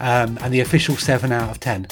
[0.00, 1.86] um, and the official 7 out of 10.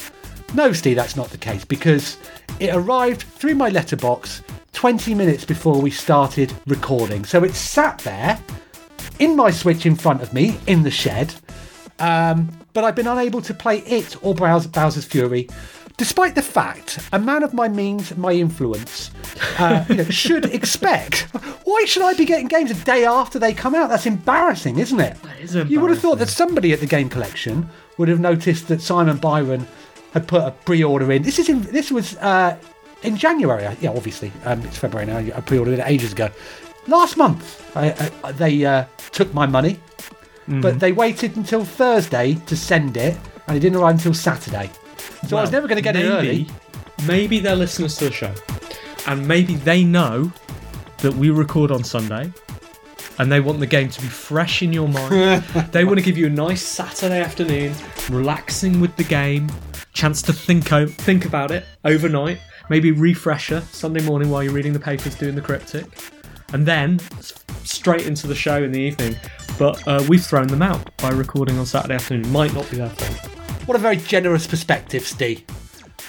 [0.55, 2.17] No, Steve, that's not the case because
[2.61, 4.41] it arrived through my letterbox
[4.71, 7.25] 20 minutes before we started recording.
[7.25, 8.39] So it sat there
[9.19, 11.33] in my Switch in front of me in the shed,
[11.99, 15.49] Um, but I've been unable to play it or Bowser, Bowser's Fury,
[15.97, 19.11] despite the fact a man of my means, my influence,
[19.59, 21.21] uh, you know, should expect.
[21.65, 23.89] Why should I be getting games a day after they come out?
[23.89, 25.21] That's embarrassing, isn't it?
[25.21, 25.71] That is embarrassing.
[25.71, 29.17] You would have thought that somebody at the game collection would have noticed that Simon
[29.17, 29.65] Byron
[30.15, 31.21] had put a pre-order in.
[31.21, 32.57] This is in, this was uh,
[33.03, 33.63] in January.
[33.81, 35.17] Yeah, obviously um, it's February now.
[35.37, 36.29] I pre-ordered it ages ago.
[36.87, 37.45] Last month,
[37.75, 39.79] I, I, they uh, took my money,
[40.47, 40.61] Mm-hmm.
[40.61, 44.69] but they waited until Thursday to send it, and it didn't arrive until Saturday.
[45.27, 46.45] So I was never going to get it early.
[47.07, 48.31] Maybe they're listeners to the show,
[49.07, 50.31] and maybe they know
[50.99, 52.31] that we record on Sunday,
[53.17, 55.41] and they want the game to be fresh in your mind.
[55.71, 57.73] they want to give you a nice Saturday afternoon,
[58.11, 59.49] relaxing with the game,
[59.95, 62.39] chance to think o- think about it overnight,
[62.69, 65.85] maybe refresher Sunday morning while you're reading the papers, doing the cryptic,
[66.53, 66.99] and then
[67.63, 69.15] straight into the show in the evening.
[69.57, 72.31] But uh, we've thrown them out by recording on Saturday afternoon.
[72.31, 73.31] Might not be their fault.
[73.67, 75.43] What a very generous perspective, Steve.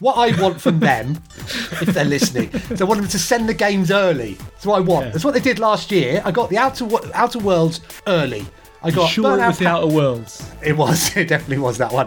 [0.01, 3.55] What I want from them, if they're listening, is I want them to send the
[3.55, 4.34] games early.
[4.34, 5.07] That's what I want.
[5.07, 5.12] Yeah.
[5.12, 6.20] That's what they did last year.
[6.24, 8.45] I got the Outer Outer Worlds early.
[8.87, 10.53] I got Sure, it Burnout was the Outer Worlds.
[10.62, 11.16] It was.
[11.16, 12.07] It definitely was that one.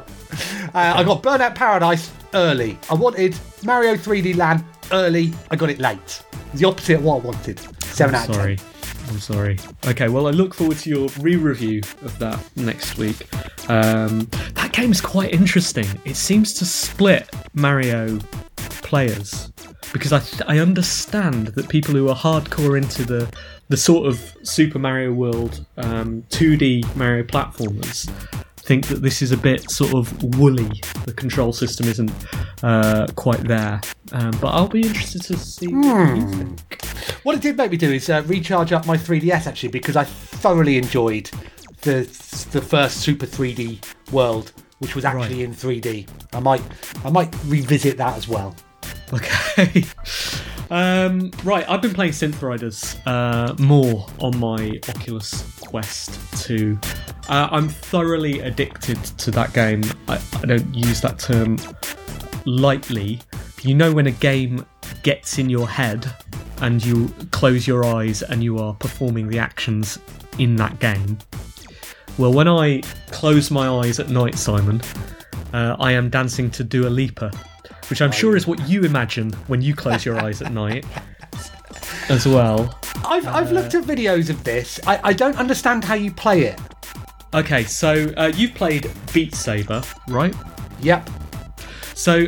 [0.74, 2.80] Uh, I got Burnout Paradise early.
[2.90, 4.64] I wanted Mario 3D Land
[4.94, 5.34] early.
[5.52, 6.24] I got it late.
[6.54, 7.60] The opposite of what I wanted.
[7.84, 8.56] Seven out of sorry.
[8.56, 8.66] ten.
[9.10, 9.58] I'm sorry.
[9.88, 13.28] Okay, well, I look forward to your re-review of that next week.
[13.70, 15.88] Um, that is quite interesting.
[16.06, 18.20] It seems to split Mario
[18.56, 19.52] players
[19.92, 23.30] because I th- I understand that people who are hardcore into the
[23.70, 28.10] the sort of Super Mario World um, 2D Mario platformers
[28.58, 30.70] think that this is a bit sort of woolly.
[31.06, 32.12] The control system isn't
[32.62, 36.84] uh, quite there, um, but I'll be interested to see what you think.
[37.24, 40.04] What it did make me do is uh, recharge up my 3DS actually because I
[40.04, 41.32] thoroughly enjoyed
[41.82, 42.02] the
[42.52, 46.08] the first Super 3D World, which was actually in 3D.
[46.34, 46.62] I might
[47.04, 48.56] I might revisit that as well.
[49.14, 49.84] Okay.
[50.70, 56.78] Um, right, I've been playing Synth Riders uh, more on my Oculus Quest 2.
[57.28, 59.84] Uh, I'm thoroughly addicted to that game.
[60.08, 61.58] I, I don't use that term
[62.46, 63.20] lightly.
[63.64, 64.64] You know, when a game
[65.02, 66.12] gets in your head
[66.62, 69.98] and you close your eyes and you are performing the actions
[70.38, 71.18] in that game.
[72.20, 74.82] Well, when I close my eyes at night, Simon,
[75.54, 77.32] uh, I am dancing to Dua Lipa,
[77.90, 80.86] which I'm sure is what you imagine when you close your eyes at night
[82.10, 82.78] as well.
[83.06, 84.80] I've, I've looked at videos of this.
[84.86, 86.60] I, I don't understand how you play it.
[87.34, 90.36] Okay, so uh, you've played Beat Saber, right?
[90.82, 91.10] Yep.
[91.94, 92.26] So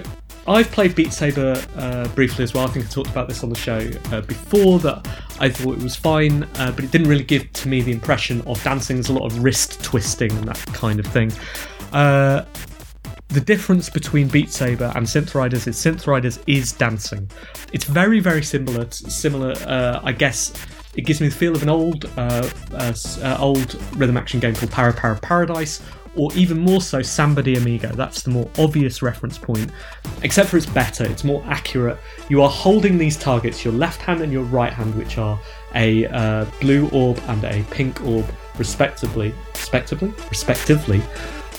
[0.48, 2.68] I've played Beat Saber uh, briefly as well.
[2.68, 5.08] I think I talked about this on the show uh, before that
[5.40, 8.42] I thought it was fine, uh, but it didn't really give to me the impression
[8.42, 8.98] of dancing.
[8.98, 11.32] There's a lot of wrist twisting and that kind of thing.
[13.32, 17.32] The difference between Beat Saber and Synth Riders is Synth Riders is dancing.
[17.72, 18.92] It's very, very similar.
[18.92, 20.52] Similar, uh, I guess.
[20.96, 24.54] It gives me the feel of an old, uh, uh, uh, old rhythm action game
[24.54, 25.82] called Para Para Paradise,
[26.18, 27.88] or even more so Samba de Amigo.
[27.94, 29.72] That's the more obvious reference point.
[30.24, 31.06] Except for it's better.
[31.06, 31.98] It's more accurate.
[32.28, 35.40] You are holding these targets, your left hand and your right hand, which are
[35.74, 38.26] a uh, blue orb and a pink orb,
[38.58, 39.34] respectively.
[39.54, 41.02] Respectively, respectively.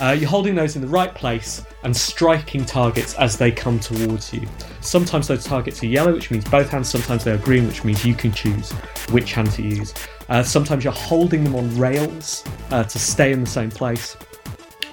[0.03, 4.35] Uh, you're holding those in the right place and striking targets as they come towards
[4.35, 4.49] you.
[4.81, 6.89] Sometimes those targets are yellow, which means both hands.
[6.89, 8.73] Sometimes they are green, which means you can choose
[9.13, 9.95] which hand to use.
[10.29, 12.43] Uh, sometimes you're holding them on rails
[12.73, 14.17] uh, to stay in the same place.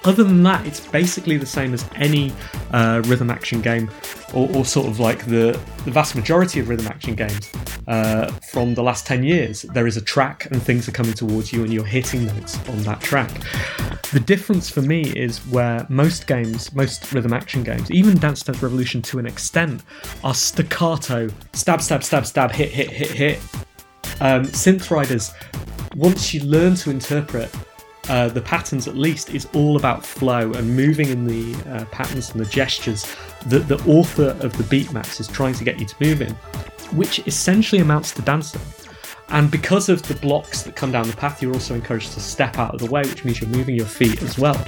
[0.04, 2.32] Other than that, it's basically the same as any
[2.70, 3.90] uh, rhythm action game,
[4.32, 7.52] or, or sort of like the, the vast majority of rhythm action games
[7.86, 9.62] uh, from the last 10 years.
[9.62, 12.78] There is a track and things are coming towards you, and you're hitting notes on
[12.84, 13.30] that track.
[14.12, 18.62] The difference for me is where most games, most rhythm action games, even Dance Dance
[18.62, 19.82] Revolution to an extent,
[20.24, 23.38] are staccato stab, stab, stab, stab, hit, hit, hit, hit.
[24.20, 25.32] Um, Synth Riders,
[25.94, 27.54] once you learn to interpret
[28.10, 32.32] uh, the patterns at least is all about flow and moving in the uh, patterns
[32.32, 33.06] and the gestures
[33.46, 36.34] that the author of the beat maps is trying to get you to move in,
[36.92, 38.60] which essentially amounts to dancing.
[39.28, 42.58] And because of the blocks that come down the path, you're also encouraged to step
[42.58, 44.60] out of the way, which means you're moving your feet as well.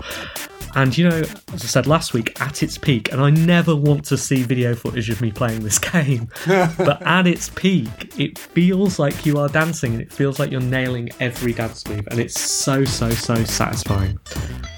[0.74, 4.04] And you know, as I said last week, at its peak, and I never want
[4.06, 8.98] to see video footage of me playing this game, but at its peak, it feels
[8.98, 12.40] like you are dancing and it feels like you're nailing every dance move, and it's
[12.40, 14.18] so, so, so satisfying.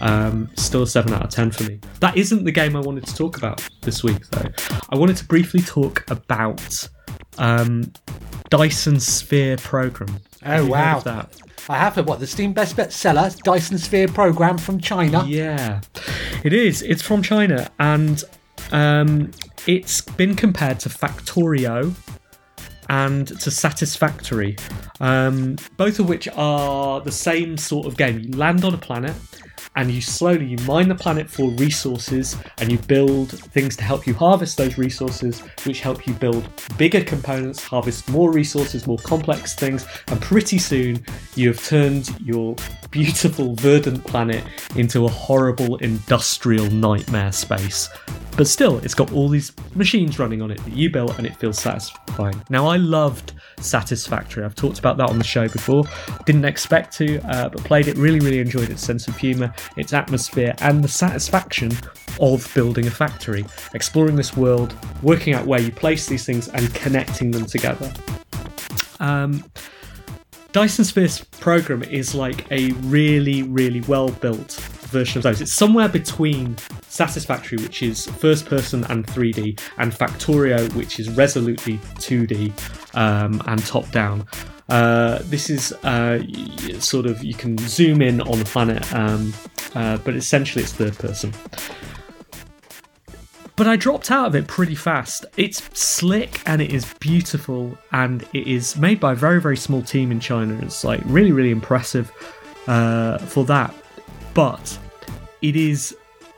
[0.00, 1.80] Um, still a 7 out of 10 for me.
[2.00, 4.50] That isn't the game I wanted to talk about this week, though.
[4.90, 6.88] I wanted to briefly talk about
[7.38, 7.92] um,
[8.50, 10.20] Dyson Sphere program.
[10.44, 11.26] Oh wow!
[11.68, 12.06] I have it.
[12.06, 15.24] What the Steam Best Bestseller Dyson Sphere program from China?
[15.26, 15.80] Yeah,
[16.42, 16.82] it is.
[16.82, 18.22] It's from China, and
[18.72, 19.30] um,
[19.66, 21.94] it's been compared to Factorio
[22.88, 24.56] and to Satisfactory,
[25.00, 28.20] um, both of which are the same sort of game.
[28.20, 29.14] You land on a planet.
[29.76, 34.06] And you slowly you mine the planet for resources, and you build things to help
[34.06, 39.56] you harvest those resources, which help you build bigger components, harvest more resources, more complex
[39.56, 41.04] things, and pretty soon
[41.34, 42.54] you have turned your
[42.92, 44.44] beautiful verdant planet
[44.76, 47.88] into a horrible industrial nightmare space.
[48.36, 51.36] But still, it's got all these machines running on it that you built, and it
[51.36, 52.42] feels satisfying.
[52.50, 54.44] Now, I loved Satisfactory.
[54.44, 55.84] I've talked about that on the show before.
[56.26, 57.96] Didn't expect to, uh, but played it.
[57.96, 61.70] Really, really enjoyed its sense of humour, its atmosphere, and the satisfaction
[62.20, 66.74] of building a factory, exploring this world, working out where you place these things, and
[66.74, 67.92] connecting them together.
[68.98, 69.44] Um,
[70.52, 74.60] Dyson Sphere's program is like a really, really well built
[74.94, 75.40] version of those.
[75.40, 76.56] It's somewhere between
[76.88, 82.52] Satisfactory, which is first person and 3D, and Factorio, which is resolutely 2D
[82.94, 84.26] um, and top down.
[84.68, 86.22] Uh, this is uh,
[86.78, 89.34] sort of you can zoom in on the planet, um,
[89.74, 91.32] uh, but essentially it's third person.
[93.56, 95.26] But I dropped out of it pretty fast.
[95.36, 99.82] It's slick and it is beautiful, and it is made by a very, very small
[99.82, 100.58] team in China.
[100.62, 102.10] It's like really, really impressive
[102.66, 103.74] uh, for that.
[104.32, 104.78] But
[105.44, 105.94] it is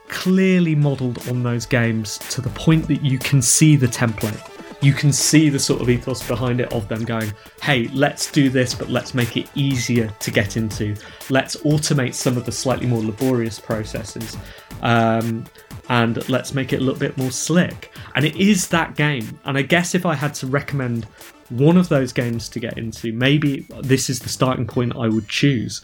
[0.09, 4.37] clearly modeled on those games to the point that you can see the template.
[4.81, 8.49] You can see the sort of ethos behind it of them going, hey, let's do
[8.49, 10.93] this, but let's make it easier to get into.
[11.29, 14.35] Let's automate some of the slightly more laborious processes.
[14.81, 15.45] Um,
[15.87, 17.93] and let's make it a little bit more slick.
[18.15, 19.39] And it is that game.
[19.45, 21.05] And I guess if I had to recommend
[21.47, 25.29] one of those games to get into, maybe this is the starting point I would
[25.29, 25.81] choose.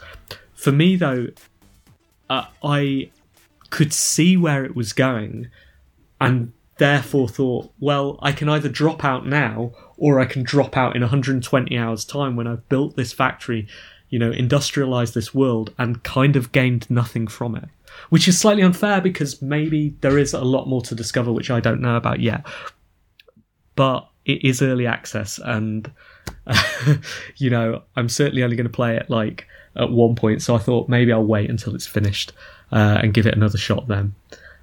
[0.56, 1.28] For me, though,
[2.30, 3.10] uh, I
[3.74, 5.50] could see where it was going
[6.22, 10.96] and therefore thought, well, I can either drop out now or I can drop out
[10.96, 13.68] in 120 hours' time when I've built this factory,
[14.12, 17.68] you know, industrialized this world and kind of gained nothing from it.
[18.10, 21.60] Which is slightly unfair because maybe there is a lot more to discover which I
[21.60, 22.46] don't know about yet.
[23.76, 25.92] But it is early access and,
[27.38, 30.60] you know, I'm certainly only going to play it like at one point, so I
[30.60, 32.34] thought maybe I'll wait until it's finished
[32.74, 34.16] uh, and give it another shot then.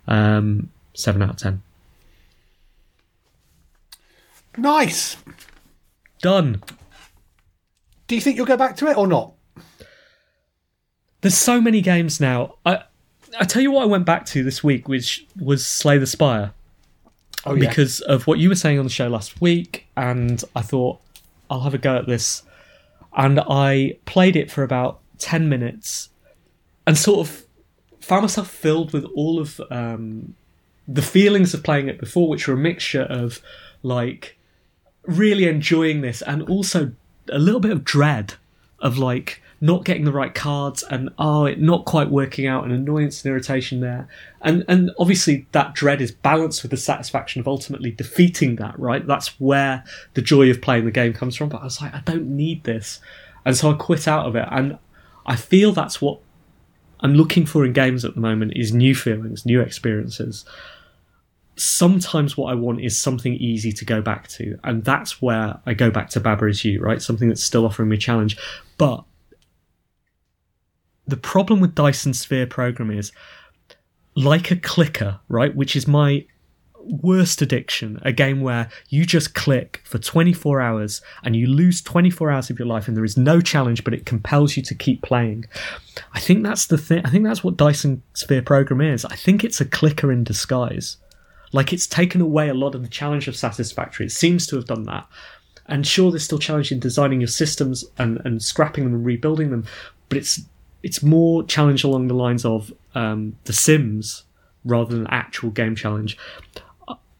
[0.08, 1.62] Um, 7 out of 10.
[4.58, 5.16] Nice.
[6.20, 6.62] Done.
[8.08, 9.32] Do you think you'll go back to it or not?
[11.20, 12.56] There's so many games now.
[12.66, 12.82] I
[13.38, 16.52] I tell you what I went back to this week, which was Slay the Spire.
[17.46, 17.68] Oh yeah.
[17.68, 20.98] because of what you were saying on the show last week, and I thought
[21.48, 22.42] I'll have a go at this.
[23.16, 26.10] And I played it for about 10 minutes
[26.86, 27.44] and sort of
[28.10, 30.34] found myself filled with all of um,
[30.88, 33.40] the feelings of playing it before, which were a mixture of
[33.84, 34.36] like
[35.04, 36.90] really enjoying this and also
[37.28, 38.34] a little bit of dread
[38.80, 42.72] of like not getting the right cards and oh it not quite working out and
[42.72, 44.08] annoyance and irritation there.
[44.40, 49.06] And and obviously that dread is balanced with the satisfaction of ultimately defeating that right?
[49.06, 49.84] That's where
[50.14, 51.48] the joy of playing the game comes from.
[51.48, 52.98] But i was like i don't need this.
[53.44, 54.48] And so i quit out of it.
[54.50, 54.78] And
[55.26, 56.18] i feel that's what
[57.00, 60.44] i'm looking for in games at the moment is new feelings new experiences
[61.60, 65.74] sometimes what I want is something easy to go back to, and that's where I
[65.74, 67.02] go back to Baba is You, right?
[67.02, 68.38] Something that's still offering me a challenge.
[68.78, 69.04] But
[71.06, 73.12] the problem with Dyson Sphere program is
[74.14, 75.54] like a clicker, right?
[75.54, 76.24] Which is my
[76.82, 82.30] worst addiction, a game where you just click for 24 hours and you lose 24
[82.30, 85.02] hours of your life and there is no challenge, but it compels you to keep
[85.02, 85.44] playing.
[86.12, 87.02] I think that's the thing.
[87.04, 89.04] I think that's what Dyson Sphere program is.
[89.04, 90.96] I think it's a clicker in disguise.
[91.52, 94.06] Like it's taken away a lot of the challenge of Satisfactory.
[94.06, 95.06] It seems to have done that.
[95.66, 99.50] And sure, there's still challenge in designing your systems and, and scrapping them and rebuilding
[99.50, 99.64] them,
[100.08, 100.40] but it's
[100.82, 104.24] it's more challenge along the lines of um, The Sims
[104.64, 106.16] rather than actual game challenge.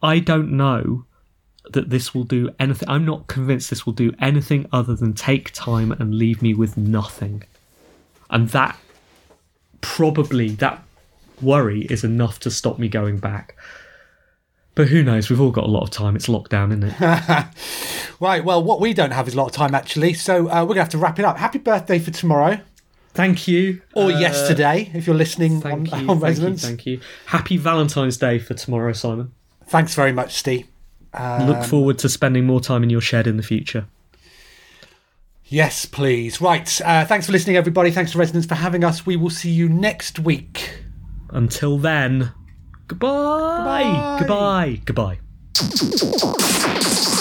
[0.02, 1.04] I don't know
[1.72, 2.88] that this will do anything.
[2.88, 6.76] I'm not convinced this will do anything other than take time and leave me with
[6.76, 7.44] nothing.
[8.30, 8.78] And that
[9.80, 10.82] probably, that
[11.40, 13.56] worry is enough to stop me going back.
[14.74, 15.28] But who knows?
[15.28, 16.16] We've all got a lot of time.
[16.16, 17.46] It's lockdown, isn't it?
[18.20, 18.44] Right.
[18.44, 20.80] Well, what we don't have is a lot of time actually, so uh, we're gonna
[20.80, 21.38] have to wrap it up.
[21.38, 22.60] Happy birthday for tomorrow
[23.14, 23.80] Thank you.
[23.94, 25.92] or Uh, yesterday if you're listening on, you.
[26.10, 26.56] on Thank you.
[26.58, 27.00] Thank you.
[27.26, 29.32] Happy Valentine's Day for tomorrow, Simon.
[29.70, 30.66] Thanks very much, Steve.
[31.14, 33.86] Um, Look forward to spending more time in your shed in the future.
[35.44, 36.40] Yes, please.
[36.40, 36.80] Right.
[36.84, 37.92] Uh, thanks for listening, everybody.
[37.92, 39.06] Thanks to Resonance for having us.
[39.06, 40.82] We will see you next week.
[41.30, 42.32] Until then,
[42.88, 44.16] goodbye.
[44.18, 44.80] Goodbye.
[44.84, 45.18] Goodbye.
[45.54, 47.16] goodbye.